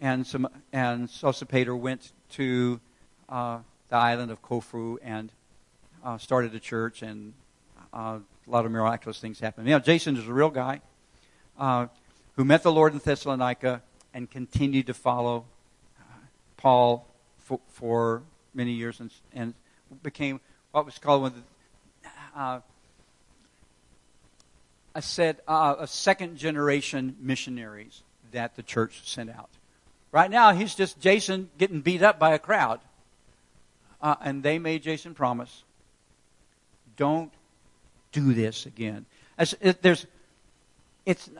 [0.00, 2.80] and some and Sosipater went to
[3.28, 5.32] uh, the island of Corfu and
[6.04, 7.32] uh, started a church, and
[7.94, 9.68] uh, a lot of miraculous things happened.
[9.68, 10.80] You know, Jason is a real guy
[11.58, 11.86] uh,
[12.36, 13.82] who met the Lord in Thessalonica
[14.12, 15.44] and continued to follow
[15.98, 16.02] uh,
[16.56, 17.06] Paul
[17.38, 18.22] for, for
[18.54, 19.54] many years and, and,
[20.02, 20.40] became
[20.72, 22.60] what was called one of the, uh,
[24.94, 28.02] a set uh, a second generation missionaries
[28.32, 29.50] that the church sent out.
[30.10, 32.80] Right now, he's just Jason getting beat up by a crowd,
[34.00, 35.64] uh, and they made Jason promise,
[36.96, 37.32] "Don't
[38.12, 39.06] do this again."
[39.38, 40.06] It, there's,
[41.06, 41.30] it's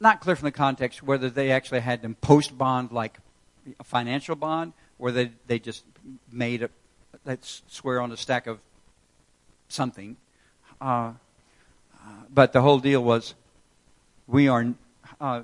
[0.00, 3.18] not clear from the context whether they actually had them post bond like
[3.78, 5.84] a financial bond, or they they just
[6.32, 6.70] made a
[7.24, 8.58] let's swear on a stack of
[9.68, 10.16] something.
[10.80, 11.12] Uh, uh,
[12.32, 13.34] but the whole deal was,
[14.26, 14.74] we are.
[15.20, 15.42] Uh,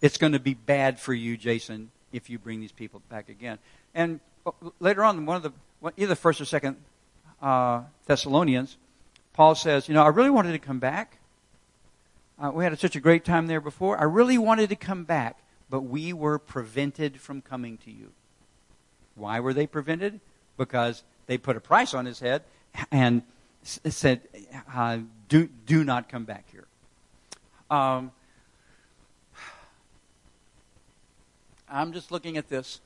[0.00, 3.58] it's going to be bad for you, Jason, if you bring these people back again.
[3.94, 5.52] And uh, later on, one of the
[5.96, 6.76] either first or second
[7.42, 8.76] uh, Thessalonians,
[9.32, 11.18] Paul says, you know, I really wanted to come back.
[12.42, 13.98] Uh, we had such a great time there before.
[13.98, 15.38] I really wanted to come back,
[15.68, 18.12] but we were prevented from coming to you.
[19.14, 20.20] Why were they prevented?
[20.60, 22.42] Because they put a price on his head
[22.92, 23.22] and
[23.62, 24.20] said,
[24.70, 26.66] uh, do, do not come back here.
[27.70, 28.12] Um,
[31.66, 32.82] I'm just looking at this.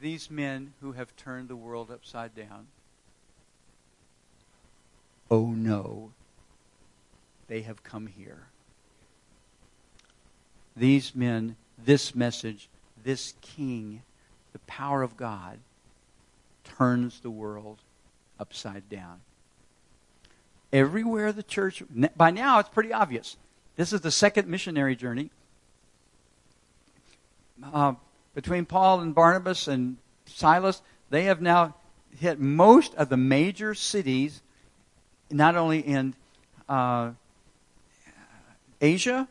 [0.00, 2.68] These men who have turned the world upside down.
[5.30, 6.12] Oh no,
[7.48, 8.46] they have come here.
[10.74, 12.70] These men, this message,
[13.04, 14.02] this king,
[14.52, 15.58] the power of God,
[16.64, 17.78] turns the world
[18.40, 19.20] upside down.
[20.72, 21.82] Everywhere the church,
[22.16, 23.36] by now it's pretty obvious.
[23.76, 25.30] This is the second missionary journey.
[27.62, 27.94] Uh,
[28.34, 31.74] between Paul and Barnabas and Silas, they have now
[32.18, 34.42] hit most of the major cities,
[35.30, 36.14] not only in
[36.68, 37.12] uh,
[38.80, 39.28] Asia,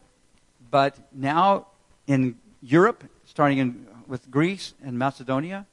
[0.72, 1.68] but now
[2.08, 3.04] in Europe,
[3.34, 5.66] starting in, with Greece and Macedonia.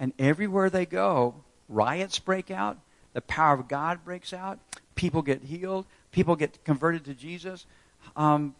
[0.00, 1.36] And everywhere they go,
[1.68, 2.76] riots break out,
[3.12, 4.58] the power of God breaks out,
[4.96, 7.66] people get healed, people get converted to Jesus.
[8.16, 8.56] Um,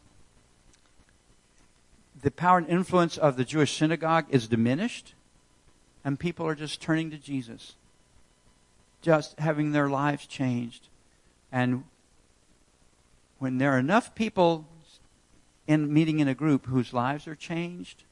[2.22, 5.14] the power and influence of the Jewish synagogue is diminished,
[6.04, 7.74] and people are just turning to Jesus,
[9.02, 10.86] just having their lives changed.
[11.50, 11.82] And
[13.40, 14.64] when there are enough people
[15.66, 18.04] in meeting in a group whose lives are changed,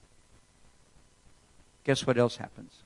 [1.86, 2.82] guess what else happens?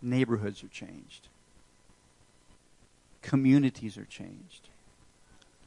[0.00, 1.28] Neighborhoods are changed.
[3.20, 4.70] Communities are changed.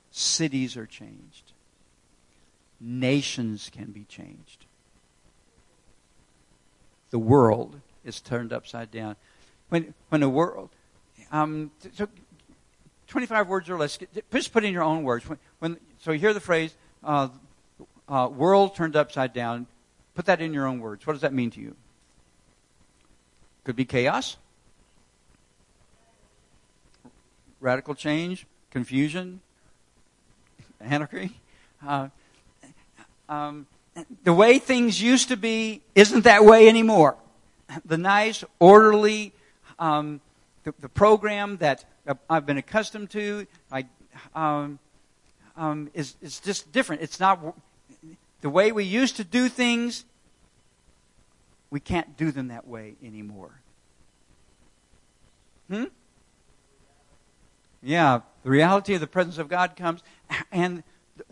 [0.10, 1.54] Cities are changed.
[2.82, 4.66] Nations can be changed.
[7.12, 9.18] The world is turned upside down.
[9.70, 10.70] When, when the world,
[11.32, 12.08] um, so
[13.08, 14.00] 25 words or less,
[14.34, 15.30] just put in your own words.
[15.30, 16.74] When, when so you hear the phrase,
[17.04, 17.30] uh,
[18.10, 19.68] uh, world turned upside down.
[20.16, 21.05] Put that in your own words.
[21.05, 21.76] What does that mean to you?
[23.63, 24.38] Could be chaos.
[27.66, 29.41] radical change, confusion,
[30.80, 31.32] anarchy.
[31.86, 32.09] Uh,
[33.28, 33.66] um,
[34.24, 37.16] the way things used to be isn't that way anymore.
[37.84, 39.34] The nice, orderly,
[39.80, 40.22] um,
[40.63, 41.86] the, the, program that
[42.30, 43.86] I've been accustomed to, I,
[44.36, 44.78] um,
[45.57, 47.01] um, is, is just different.
[47.01, 47.55] It's not
[48.46, 50.06] the way we used to do things.
[51.72, 53.60] We can't do them that way anymore.
[55.68, 55.86] Hmm?
[57.82, 60.04] Yeah, the reality of the presence of God comes,
[60.52, 60.84] and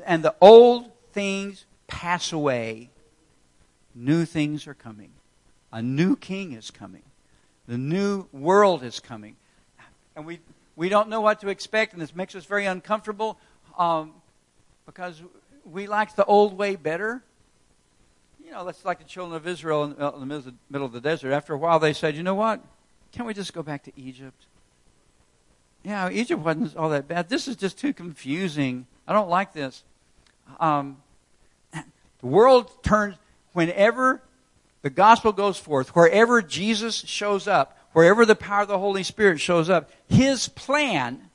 [0.04, 2.90] and the old things pass away.
[3.94, 5.12] New things are coming.
[5.72, 7.04] A new king is coming.
[7.68, 9.36] The new world is coming.
[10.16, 10.40] And we,
[10.76, 13.38] we don't know what to expect, and this makes us very uncomfortable
[13.78, 14.14] um,
[14.88, 15.22] because
[15.66, 17.24] we like the old way better.
[18.44, 21.32] You know, that's like the children of Israel in, in the middle of the desert.
[21.32, 22.62] After a while, they said, you know what?
[23.12, 24.46] Can't we just go back to Egypt?
[25.84, 27.30] Yeah, Egypt wasn't all that bad.
[27.30, 28.88] This is just too confusing.
[29.08, 29.84] I don't like this.
[30.60, 30.98] Um,
[31.72, 33.16] the world turns,
[33.52, 34.22] whenever
[34.82, 39.40] the gospel goes forth, wherever Jesus shows up, wherever the power of the Holy Spirit
[39.40, 41.30] shows up, his plan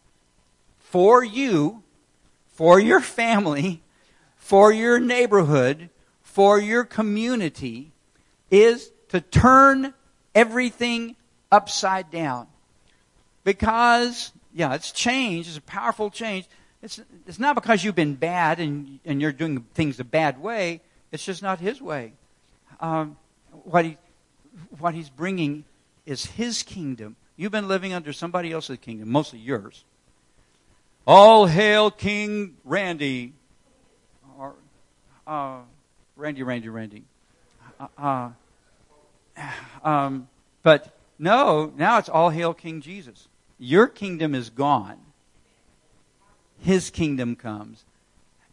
[0.79, 1.83] for you,
[2.55, 3.83] for your family,
[4.49, 5.91] for your neighborhood,
[6.23, 7.93] for your community,
[8.51, 9.93] is to turn
[10.35, 11.15] everything
[11.53, 12.47] upside down.
[13.45, 16.47] Because, yeah, it's change, it's a powerful change.
[16.81, 20.81] It's, it's not because you've been bad and, and you're doing things the bad way,
[21.13, 22.15] it's just not His way.
[22.81, 23.19] Um,
[23.65, 23.99] what, he,
[24.79, 25.65] what He's bringing
[26.07, 27.17] is His kingdom.
[27.37, 29.85] You've been living under somebody else's kingdom, mostly yours.
[31.07, 33.35] All hail King Randy.
[35.29, 35.59] Uh,
[36.17, 37.05] Randy, Randy, Randy.
[37.79, 38.31] Uh, uh,
[39.85, 40.27] um,
[40.63, 43.29] but no, now it's all hail King Jesus.
[43.59, 44.97] Your kingdom is gone.
[46.61, 47.85] His kingdom comes,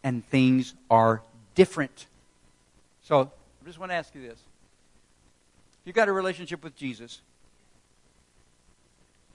[0.03, 1.21] and things are
[1.55, 2.07] different.
[3.03, 4.37] So, I just want to ask you this.
[4.37, 7.21] If you've got a relationship with Jesus,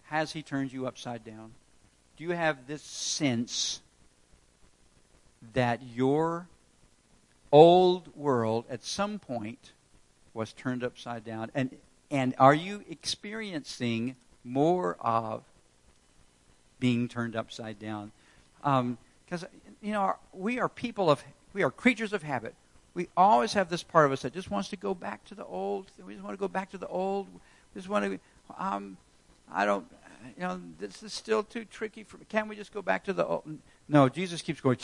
[0.05, 1.53] has he turned you upside down?
[2.17, 3.81] Do you have this sense
[5.55, 6.47] that your
[7.53, 9.73] old world at some point
[10.35, 11.51] was turned upside down?
[11.55, 11.77] And
[12.11, 15.45] and are you experiencing more of
[16.81, 18.11] being turned upside down?
[18.57, 19.49] Because, um,
[19.81, 21.23] you know, we are people of,
[21.53, 22.55] we are creatures of habit.
[22.95, 25.45] We always have this part of us that just wants to go back to the
[25.45, 25.87] old.
[26.05, 27.29] We just want to go back to the old.
[27.33, 28.19] We just want to,
[28.59, 28.97] um,
[29.53, 29.87] I don't,
[30.37, 32.25] you know, this is still too tricky for me.
[32.29, 33.45] Can't we just go back to the old?
[33.89, 34.79] No, Jesus keeps going.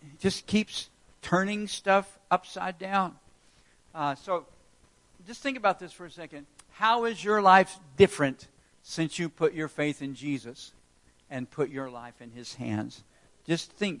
[0.00, 0.88] He just keeps
[1.20, 3.14] turning stuff upside down.
[3.94, 4.46] Uh, so
[5.26, 6.46] just think about this for a second.
[6.70, 8.48] How is your life different
[8.82, 10.72] since you put your faith in Jesus
[11.28, 13.04] and put your life in His hands?
[13.46, 14.00] Just think.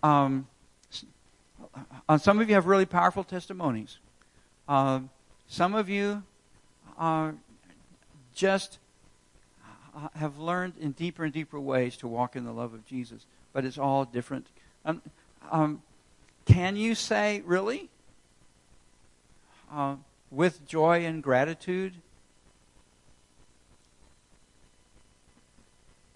[0.00, 0.46] Um,
[2.08, 3.98] uh, some of you have really powerful testimonies.
[4.68, 5.00] Uh,
[5.48, 6.22] some of you
[6.96, 7.34] are
[8.32, 8.78] just
[9.96, 13.26] uh, have learned in deeper and deeper ways to walk in the love of Jesus,
[13.52, 14.46] but it's all different.
[14.84, 15.02] Um,
[15.50, 15.82] um,
[16.46, 17.90] can you say, really?
[19.74, 19.96] uh,
[20.30, 21.94] with joy and gratitude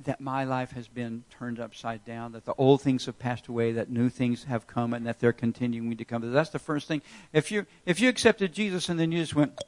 [0.05, 3.73] that my life has been turned upside down, that the old things have passed away,
[3.73, 6.33] that new things have come, and that they're continuing to come.
[6.33, 7.03] That's the first thing.
[7.33, 9.61] If you if you accepted Jesus and then you just went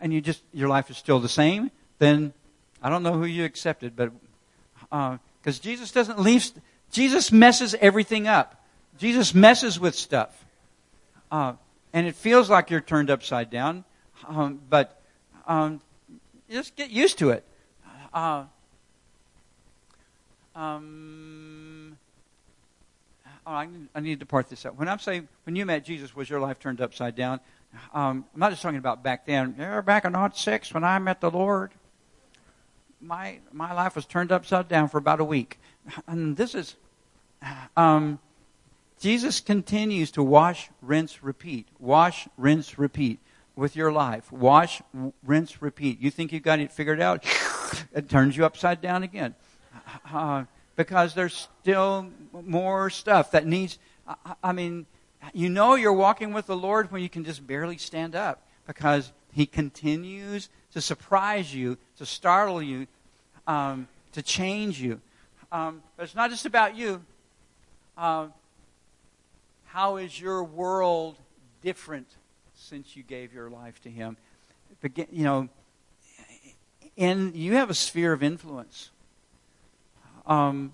[0.00, 1.70] and you just your life is still the same,
[2.00, 2.32] then
[2.82, 4.10] I don't know who you accepted, but
[4.90, 6.50] because uh, Jesus doesn't leave,
[6.90, 8.64] Jesus messes everything up.
[8.98, 10.44] Jesus messes with stuff.
[11.30, 11.54] Uh,
[11.92, 13.84] and it feels like you're turned upside down,
[14.28, 15.00] um, but
[15.46, 15.80] um,
[16.50, 17.44] just get used to it.
[18.12, 18.44] Uh,
[20.54, 21.98] um,
[23.46, 24.76] oh, I, need to part this out.
[24.76, 27.40] When I'm saying when you met Jesus, was your life turned upside down?
[27.92, 29.54] Um, I'm not just talking about back then.
[29.58, 31.72] Yeah, back in '06 when I met the Lord,
[33.00, 35.58] my my life was turned upside down for about a week,
[36.06, 36.76] and this is.
[37.76, 38.18] Um,
[38.98, 41.68] Jesus continues to wash, rinse, repeat.
[41.78, 43.20] Wash, rinse, repeat
[43.54, 44.32] with your life.
[44.32, 44.80] Wash,
[45.24, 46.00] rinse, repeat.
[46.00, 47.24] You think you've got it figured out?
[47.94, 49.34] it turns you upside down again.
[50.10, 50.44] Uh,
[50.76, 53.78] because there's still more stuff that needs.
[54.06, 54.86] I, I mean,
[55.32, 59.12] you know you're walking with the Lord when you can just barely stand up because
[59.32, 62.86] He continues to surprise you, to startle you,
[63.46, 65.00] um, to change you.
[65.52, 67.02] Um, but it's not just about you.
[67.96, 68.28] Uh,
[69.66, 71.16] how is your world
[71.62, 72.08] different
[72.54, 74.16] since you gave your life to Him?
[75.10, 75.48] You know,
[76.96, 78.90] and you have a sphere of influence.
[80.26, 80.72] Um,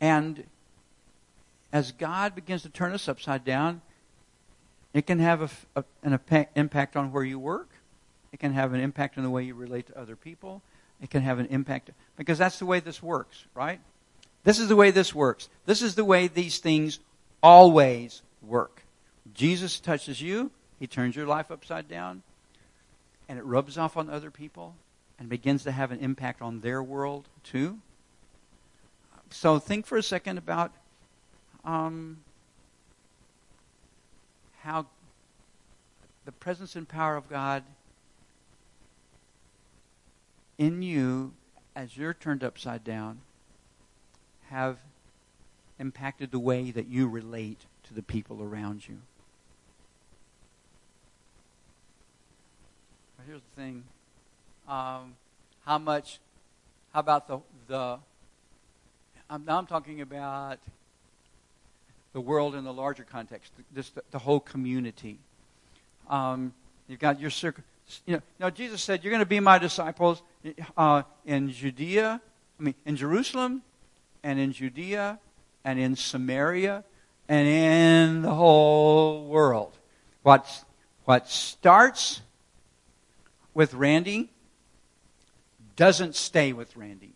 [0.00, 0.44] and
[1.72, 3.80] as God begins to turn us upside down,
[4.92, 7.68] it can have a, a, an impact on where you work.
[8.32, 10.62] It can have an impact on the way you relate to other people.
[11.02, 13.80] It can have an impact because that's the way this works, right?
[14.44, 15.48] This is the way this works.
[15.66, 17.00] This is the way these things
[17.42, 18.82] always work.
[19.34, 22.22] Jesus touches you, he turns your life upside down,
[23.28, 24.74] and it rubs off on other people
[25.18, 27.78] and begins to have an impact on their world too.
[29.30, 30.72] So think for a second about
[31.64, 32.18] um,
[34.60, 34.86] how
[36.24, 37.62] the presence and power of God
[40.62, 41.32] in you
[41.74, 43.18] as you're turned upside down
[44.48, 44.78] have
[45.80, 48.98] impacted the way that you relate to the people around you.
[53.16, 53.82] But here's the thing.
[54.68, 55.16] Um,
[55.66, 56.20] how much,
[56.92, 57.98] how about the, the
[59.28, 60.60] I'm, now I'm talking about
[62.12, 65.18] the world in the larger context, just the, the whole community.
[66.08, 66.52] Um,
[66.86, 67.64] you've got your circle.
[68.06, 70.22] You know, now Jesus said, "You're going to be my disciples
[70.76, 72.20] uh, in Judea,
[72.58, 73.62] I mean, in Jerusalem,
[74.22, 75.18] and in Judea,
[75.64, 76.84] and in Samaria,
[77.28, 79.78] and in the whole world."
[80.22, 80.64] What
[81.04, 82.22] what starts
[83.54, 84.30] with Randy
[85.76, 87.14] doesn't stay with Randy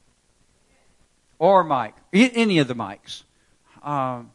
[1.38, 3.24] or Mike, any of the Mikes.
[3.82, 4.30] Um,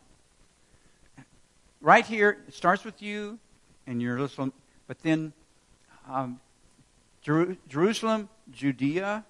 [1.81, 3.39] right here, it starts with you
[3.87, 4.51] and your little,
[4.87, 5.33] but then
[6.07, 6.39] um,
[7.21, 9.25] Jer- Jerusalem, Judea,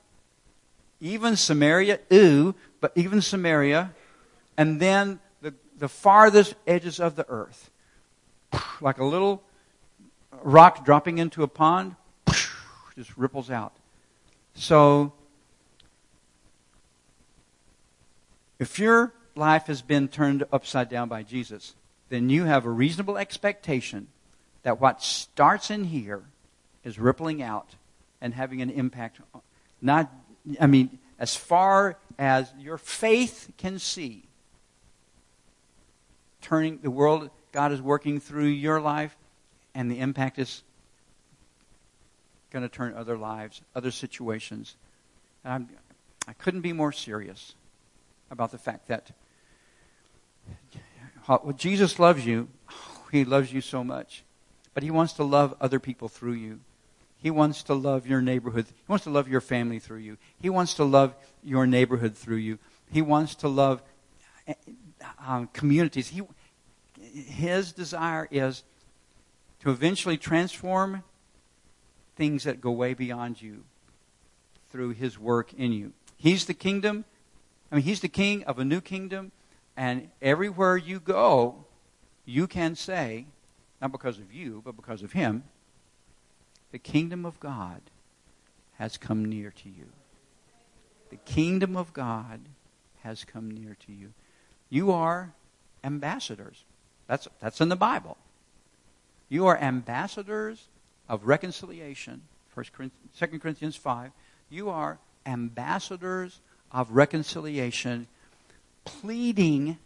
[0.99, 3.93] even Samaria, ooh, but even Samaria,
[4.57, 7.69] and then the, the farthest edges of the earth.
[8.79, 9.43] Like a little
[10.43, 11.95] rock dropping into a pond,
[12.95, 13.73] just ripples out.
[14.53, 15.13] So,
[18.59, 21.73] if your life has been turned upside down by Jesus,
[22.09, 24.07] then you have a reasonable expectation
[24.63, 26.23] that what starts in here
[26.83, 27.75] is rippling out
[28.21, 29.19] and having an impact.
[29.81, 30.11] Not,
[30.59, 34.23] I mean, as far as your faith can see,
[36.41, 39.15] turning the world, God is working through your life,
[39.73, 40.63] and the impact is
[42.51, 44.75] going to turn other lives, other situations.
[45.43, 45.69] And I'm,
[46.27, 47.55] I couldn't be more serious
[48.29, 49.11] about the fact that
[51.27, 52.49] well, Jesus loves you.
[53.11, 54.23] He loves you so much.
[54.73, 56.59] But He wants to love other people through you.
[57.21, 58.65] He wants to love your neighborhood.
[58.67, 60.17] He wants to love your family through you.
[60.39, 62.57] He wants to love your neighborhood through you.
[62.91, 63.81] He wants to love
[65.25, 66.09] um, communities.
[66.09, 66.23] He,
[66.99, 68.63] his desire is
[69.61, 71.03] to eventually transform
[72.15, 73.63] things that go way beyond you
[74.71, 75.93] through his work in you.
[76.17, 77.05] He's the kingdom.
[77.71, 79.31] I mean, he's the king of a new kingdom
[79.77, 81.65] and everywhere you go,
[82.25, 83.27] you can say,
[83.81, 85.43] not because of you, but because of Him,
[86.71, 87.81] the kingdom of God
[88.77, 89.87] has come near to you.
[91.09, 92.39] The kingdom of God
[93.03, 94.13] has come near to you.
[94.69, 95.33] You are
[95.83, 96.63] ambassadors.
[97.07, 98.17] That's, that's in the Bible.
[99.27, 100.67] You are ambassadors
[101.09, 102.21] of reconciliation.
[102.53, 104.11] 1 Corinthians, 2 Corinthians 5.
[104.49, 106.39] You are ambassadors
[106.71, 108.07] of reconciliation
[108.85, 109.77] pleading,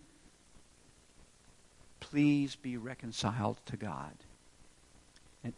[1.99, 4.13] please be reconciled to God.
[5.43, 5.53] And,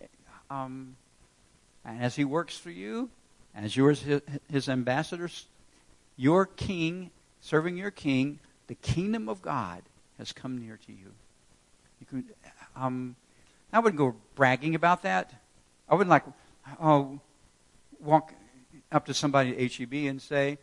[0.50, 0.96] um,
[1.88, 3.10] and as He works for you,
[3.58, 4.22] as you're his,
[4.52, 5.48] his ambassadors,
[6.16, 7.10] your king,
[7.42, 9.82] serving your king, the kingdom of God
[10.20, 11.12] has come near to you.
[12.00, 12.26] You can,
[12.76, 13.16] um,
[13.74, 15.34] I wouldn't go bragging about that.
[15.90, 16.24] I wouldn't like,
[16.80, 17.20] oh,
[18.00, 18.34] walk
[18.92, 20.60] up to somebody at HEB and say,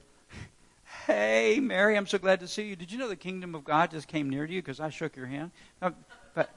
[1.07, 2.77] Hey, Mary, I'm so glad to see you.
[2.77, 5.17] Did you know the kingdom of God just came near to you because I shook
[5.17, 5.51] your hand?
[5.83, 5.93] No,
[6.35, 6.49] but,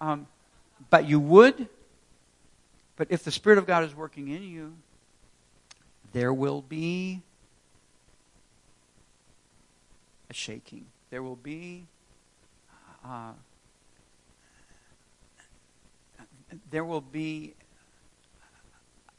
[0.00, 0.26] um,
[0.90, 1.68] but you would.
[3.00, 4.74] But if the Spirit of God is working in you,
[6.12, 7.22] there will be
[10.28, 10.84] a shaking.
[11.08, 11.86] There will be.
[13.02, 13.32] Uh,
[16.70, 17.54] there will be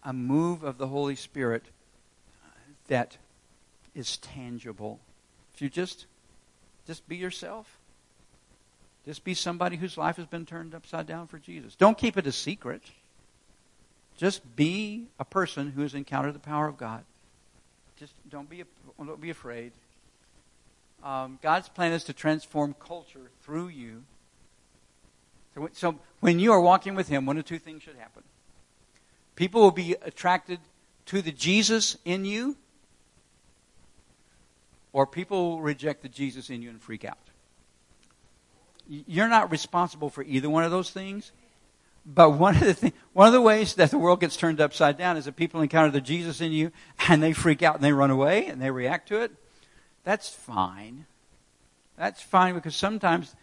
[0.03, 1.63] a move of the Holy Spirit
[2.87, 3.17] that
[3.95, 4.99] is tangible.
[5.55, 6.05] If you just
[6.85, 7.79] just be yourself.
[9.05, 11.73] Just be somebody whose life has been turned upside down for Jesus.
[11.73, 12.83] Don't keep it a secret.
[14.17, 17.03] Just be a person who has encountered the power of God.
[17.97, 18.63] Just don't be
[18.97, 19.71] don't be afraid.
[21.03, 24.03] Um, God's plan is to transform culture through you.
[25.55, 28.23] So, so when you are walking with Him, one of two things should happen.
[29.35, 30.59] People will be attracted
[31.07, 32.55] to the Jesus in you,
[34.93, 37.17] or people will reject the Jesus in you and freak out.
[38.87, 41.31] You're not responsible for either one of those things.
[42.05, 44.97] But one of the th- one of the ways that the world gets turned upside
[44.97, 46.71] down is that people encounter the Jesus in you
[47.07, 49.31] and they freak out and they run away and they react to it.
[50.03, 51.05] That's fine.
[51.97, 53.35] That's fine because sometimes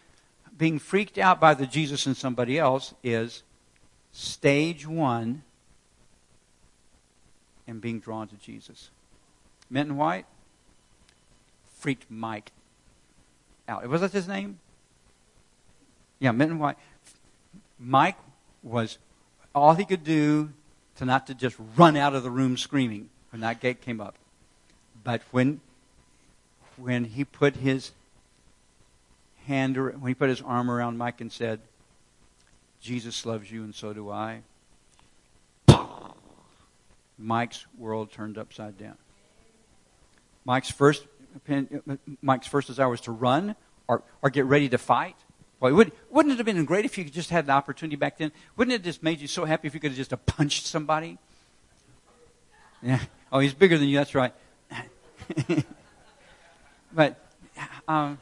[0.57, 3.43] being freaked out by the Jesus in somebody else is
[4.11, 5.43] stage one
[7.65, 8.89] in being drawn to Jesus.
[9.69, 10.25] Minton White
[11.77, 12.51] freaked Mike
[13.69, 13.87] out.
[13.87, 14.59] Was that his name?
[16.19, 16.77] Yeah, Minton White.
[17.79, 18.17] Mike
[18.63, 18.97] was
[19.53, 20.51] all he could do
[20.97, 24.15] to not to just run out of the room screaming when that gate came up.
[25.03, 25.61] But when
[26.77, 27.91] when he put his
[29.45, 31.59] hand when he put his arm around Mike and said,
[32.81, 34.41] "Jesus loves you and so do I."
[37.17, 38.97] Mike's world turned upside down.
[40.45, 41.05] Mike's first
[41.49, 43.55] uh, uh, Mike's first desire was to run
[43.87, 45.15] or, or get ready to fight.
[45.59, 48.31] Well, would, wouldn't it have been great if you just had the opportunity back then?
[48.55, 51.17] Wouldn't it have just made you so happy if you could have just punched somebody?
[52.81, 52.99] Yeah.
[53.31, 53.97] Oh, he's bigger than you.
[53.97, 54.33] That's right.
[56.93, 57.17] but,
[57.87, 58.17] um,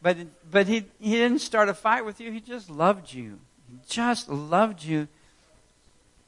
[0.00, 0.16] but,
[0.50, 2.32] but he, he didn't start a fight with you.
[2.32, 3.38] He just loved you.
[3.70, 5.08] He just loved you.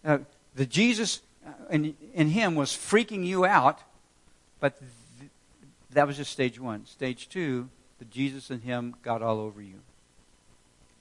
[0.05, 0.19] Uh,
[0.55, 3.81] the Jesus uh, in, in him was freaking you out,
[4.61, 5.31] but th-
[5.93, 6.85] that was just stage one.
[6.85, 9.81] Stage two, the Jesus in him got all over you.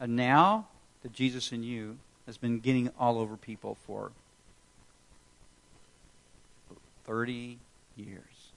[0.03, 0.67] And now,
[1.01, 4.11] that Jesus in you has been getting all over people for
[7.05, 7.57] 30
[7.95, 8.51] years.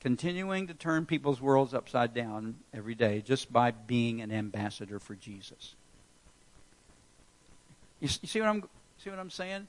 [0.00, 5.14] Continuing to turn people's worlds upside down every day just by being an ambassador for
[5.14, 5.76] Jesus.
[8.00, 8.64] You, see what I'm
[8.98, 9.68] see what I'm saying?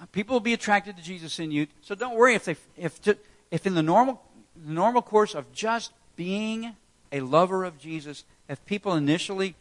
[0.00, 3.00] Uh, people will be attracted to Jesus in you, so don't worry if they if
[3.50, 4.22] if in the normal
[4.64, 6.76] the normal course of just being
[7.10, 9.56] a lover of Jesus, if people initially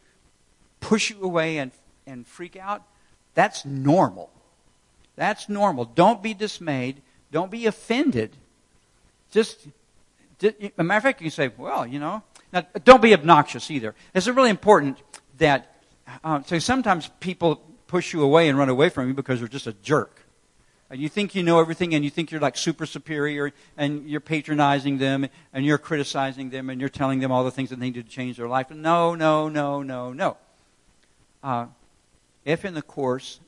[0.82, 1.72] push you away and,
[2.06, 2.84] and freak out,
[3.34, 4.30] that's normal.
[5.16, 5.86] That's normal.
[5.86, 7.02] Don't be dismayed.
[7.32, 8.36] Don't be offended.
[9.32, 9.68] Just,
[10.44, 13.96] a matter of fact, you can say, well, you know, now, don't be obnoxious either.
[14.14, 14.98] It's really important
[15.38, 15.74] that,
[16.24, 19.68] uh, so sometimes people push you away and run away from you because you're just
[19.68, 20.26] a jerk.
[20.90, 24.20] And you think you know everything and you think you're like super superior and you're
[24.20, 27.86] patronizing them and you're criticizing them and you're telling them all the things that they
[27.86, 28.70] need to change their life.
[28.72, 30.38] No, no, no, no, no
[31.44, 31.68] uh,
[32.46, 33.40] if in the course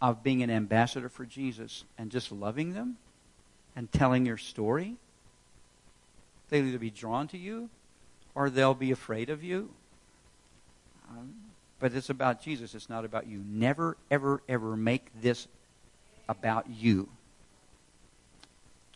[0.00, 2.96] of being an ambassador for Jesus and just loving them
[3.76, 4.96] and telling your story,
[6.48, 7.70] they'll either be drawn to you
[8.34, 9.70] or they'll be afraid of you.
[11.10, 11.34] Um,
[11.78, 12.74] but it's about Jesus.
[12.74, 13.42] It's not about you.
[13.46, 15.48] Never, ever, ever make this
[16.28, 17.08] about you.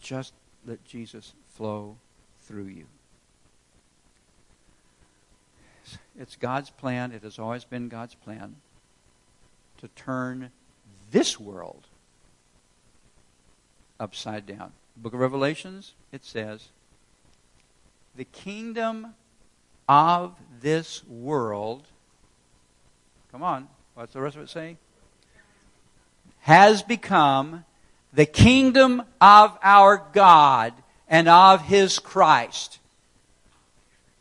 [0.00, 0.32] Just
[0.64, 1.96] let Jesus flow
[2.42, 2.86] through you.
[6.18, 7.12] It's God's plan.
[7.12, 8.56] It has always been God's plan
[9.78, 10.50] to turn
[11.10, 11.86] this world
[14.00, 14.72] upside down.
[14.96, 16.68] Book of Revelations, it says,
[18.14, 19.14] the kingdom
[19.88, 21.84] of this world,
[23.30, 24.76] come on, what's the rest of it say?
[26.40, 27.64] Has become
[28.12, 30.72] the kingdom of our God
[31.08, 32.78] and of his Christ.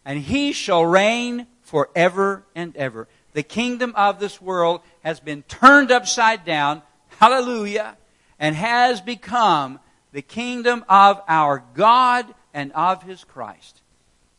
[0.04, 3.08] And he shall reign forever and ever.
[3.34, 6.82] The kingdom of this world has been turned upside down,
[7.20, 7.98] hallelujah,
[8.40, 9.80] and has become
[10.14, 13.82] the kingdom of our God and of his Christ.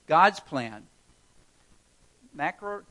[0.06, 0.84] God's plan.
[2.32, 2.82] Macro,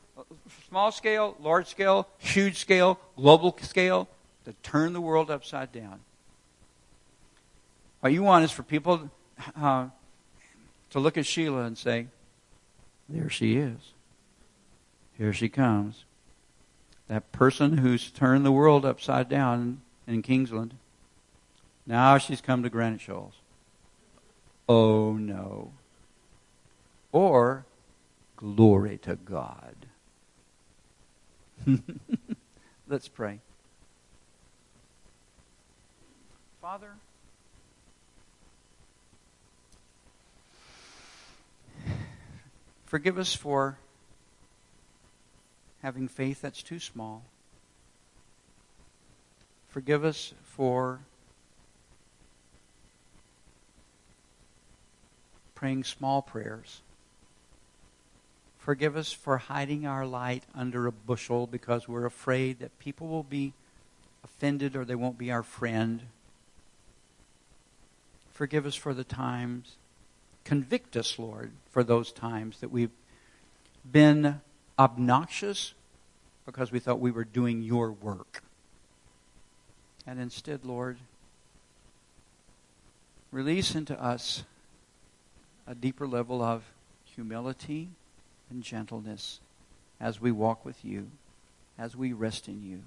[0.68, 4.08] small scale, large scale, huge scale, global scale,
[4.44, 6.00] to turn the world upside down.
[8.00, 9.10] What you want is for people
[9.60, 9.88] uh,
[10.90, 12.06] to look at Sheila and say,
[13.08, 13.95] There she is.
[15.16, 16.04] Here she comes.
[17.08, 20.74] That person who's turned the world upside down in Kingsland.
[21.86, 23.34] Now she's come to Granite Shoals.
[24.68, 25.72] Oh no.
[27.12, 27.64] Or,
[28.36, 29.74] glory to God.
[32.88, 33.40] Let's pray.
[36.60, 36.90] Father,
[42.84, 43.78] forgive us for
[45.82, 47.22] having faith that's too small.
[49.68, 51.00] Forgive us for
[55.54, 56.80] praying small prayers.
[58.58, 63.22] Forgive us for hiding our light under a bushel because we're afraid that people will
[63.22, 63.52] be
[64.24, 66.02] offended or they won't be our friend.
[68.30, 69.76] Forgive us for the times.
[70.44, 72.90] Convict us, Lord, for those times that we've
[73.90, 74.40] been
[74.78, 75.74] obnoxious
[76.44, 78.42] because we thought we were doing your work.
[80.06, 80.98] And instead, Lord,
[83.32, 84.44] release into us
[85.66, 86.62] a deeper level of
[87.04, 87.88] humility
[88.50, 89.40] and gentleness
[90.00, 91.10] as we walk with you,
[91.78, 92.82] as we rest in you.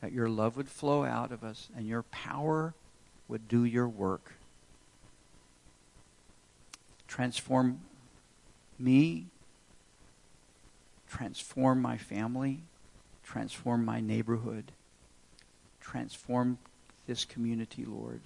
[0.00, 2.74] That your love would flow out of us and your power
[3.28, 4.32] would do your work.
[7.06, 7.80] Transform
[8.78, 9.26] me,
[11.12, 12.62] transform my family,
[13.22, 14.72] transform my neighborhood,
[15.80, 16.56] transform
[17.06, 18.22] this community, Lord.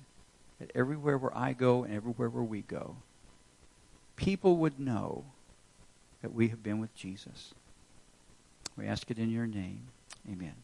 [0.60, 2.96] That everywhere where I go and everywhere where we go,
[4.14, 5.24] people would know
[6.22, 7.52] that we have been with Jesus.
[8.76, 9.88] We ask it in your name.
[10.30, 10.54] Amen.